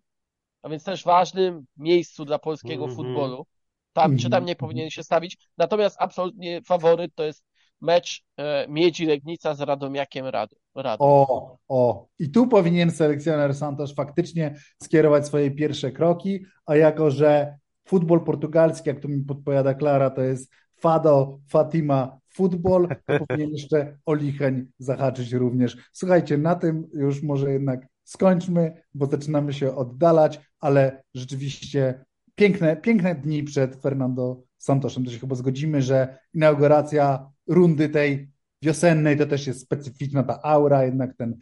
[0.61, 2.95] a więc też ważnym miejscu dla polskiego Mhm.
[2.97, 3.45] futbolu.
[3.93, 4.45] Tam, czy tam Mhm.
[4.45, 5.37] nie powinien się stawić.
[5.57, 7.43] Natomiast absolutnie faworyt to jest
[7.81, 11.07] mecz e, Miedzi Legnica z Radomiakiem Rad- Radom.
[11.07, 12.07] O, o.
[12.19, 18.89] I tu powinien selekcjoner Santos faktycznie skierować swoje pierwsze kroki, a jako, że futbol portugalski,
[18.89, 24.65] jak tu mi podpowiada Klara, to jest Fado, Fatima, futbol, to powinien jeszcze o Licheń
[24.79, 25.77] zahaczyć również.
[25.93, 33.15] Słuchajcie, na tym już może jednak skończmy, bo zaczynamy się oddalać, ale rzeczywiście piękne, piękne
[33.15, 35.05] dni przed Fernando Santosem.
[35.05, 38.29] To się chyba zgodzimy, że inauguracja rundy tej
[38.61, 41.37] wiosennej to też jest specyficzna ta aura, jednak ten,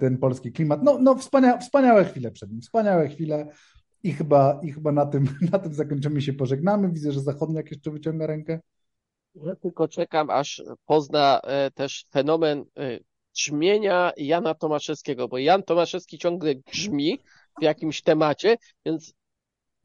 [0.00, 0.82] ten polski klimat.
[0.82, 3.48] No, no wspania, wspaniałe chwile przed nim, wspaniałe chwile
[4.02, 6.92] i chyba, i chyba na, tym, na tym zakończymy się, pożegnamy.
[6.92, 8.60] Widzę, że Zachodniak jeszcze wyciąga rękę.
[9.34, 12.98] Ja tylko czekam, aż pozna e, też fenomen e,
[13.36, 17.18] grzmienia Jana Tomaszewskiego, bo Jan Tomaszewski ciągle grzmi
[17.60, 18.56] w jakimś temacie,
[18.86, 19.14] więc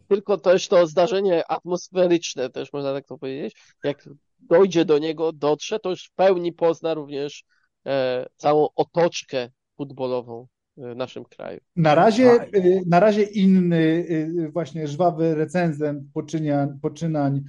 [0.08, 5.80] tylko też to zdarzenie atmosferyczne, też można tak to powiedzieć, jak dojdzie do niego, dotrze,
[5.80, 7.44] to już w pełni pozna również
[7.86, 10.48] e, całą otoczkę futbolową
[10.78, 11.60] w naszym kraju.
[11.76, 12.40] Na razie,
[12.86, 14.08] na razie inny,
[14.54, 17.42] właśnie żwawy recenzent poczynań, poczynań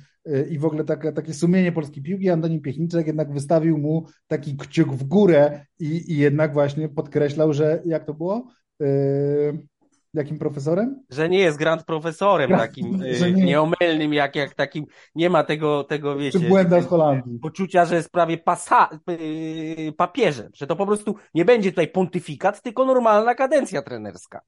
[0.51, 4.89] i w ogóle takie, takie sumienie polskiej piłki, Antoni Piechniczek jednak wystawił mu taki kciuk
[4.93, 8.49] w górę i, i jednak właśnie podkreślał, że jak to było?
[8.83, 9.67] Y,
[10.15, 11.03] Jakim profesorem?
[11.11, 15.45] Że nie jest grand profesorem Grand- takim y, nie- nieomylnym, jak, jak takim, nie ma
[15.45, 17.39] tego, tego wiecie, błęda z Holandii?
[17.39, 22.63] poczucia, że jest prawie pasa, y, papieżem, że to po prostu nie będzie tutaj pontyfikat,
[22.63, 24.41] tylko normalna kadencja trenerska.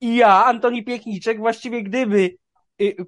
[0.00, 2.38] I ja, Antoni Piechniczek, właściwie gdyby, y,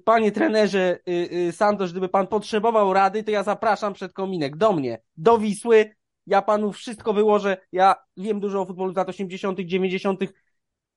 [0.03, 1.11] panie trenerze y,
[1.47, 5.95] y, Santos, gdyby pan potrzebował rady, to ja zapraszam przed kominek do mnie, do Wisły,
[6.27, 10.19] ja panu wszystko wyłożę, ja wiem dużo o futbolu z lat 80., 90.,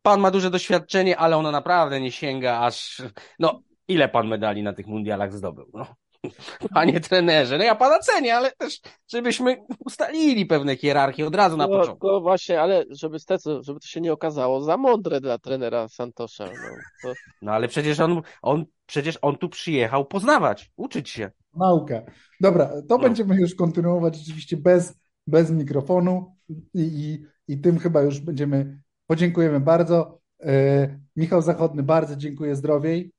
[0.02, 3.02] pan ma duże doświadczenie, ale ono naprawdę nie sięga aż,
[3.38, 5.86] no, ile pan medali na tych mundialach zdobył, no.
[6.74, 11.66] Panie trenerze, no ja pana cenię, ale też, żebyśmy ustalili pewne hierarchie od razu na
[11.66, 12.06] No, początku.
[12.08, 16.44] to właśnie, ale żeby, steco- żeby to się nie okazało za mądre dla trenera Santosza.
[16.44, 16.52] No,
[17.02, 17.12] to
[17.42, 21.30] No ale przecież on, on, przecież on tu przyjechał poznawać, uczyć się.
[21.54, 22.06] Naukę.
[22.40, 22.98] Dobra, to No.
[22.98, 24.94] będziemy już kontynuować rzeczywiście bez,
[25.26, 30.20] bez mikrofonu i, i, i tym chyba już będziemy, podziękujemy bardzo.
[30.42, 33.12] E, Michał Zachodny, bardzo dziękuję, zdrowiej.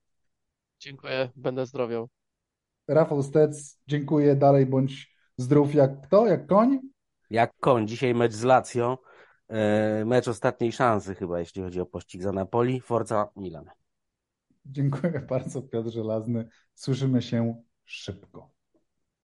[0.80, 2.10] dziękuję, będę zdrowiał.
[2.92, 6.80] Rafał Stec, dziękuję, dalej bądź zdrów jak kto, jak koń.
[7.30, 8.98] Jak koń, dzisiaj mecz z Lazio,
[9.48, 13.66] e, mecz ostatniej szansy chyba, jeśli chodzi o pościg za Napoli, Forza Milan.
[14.66, 16.48] Dziękuję bardzo, Piotr Żelazny.
[16.74, 18.51] Słyszymy się szybko.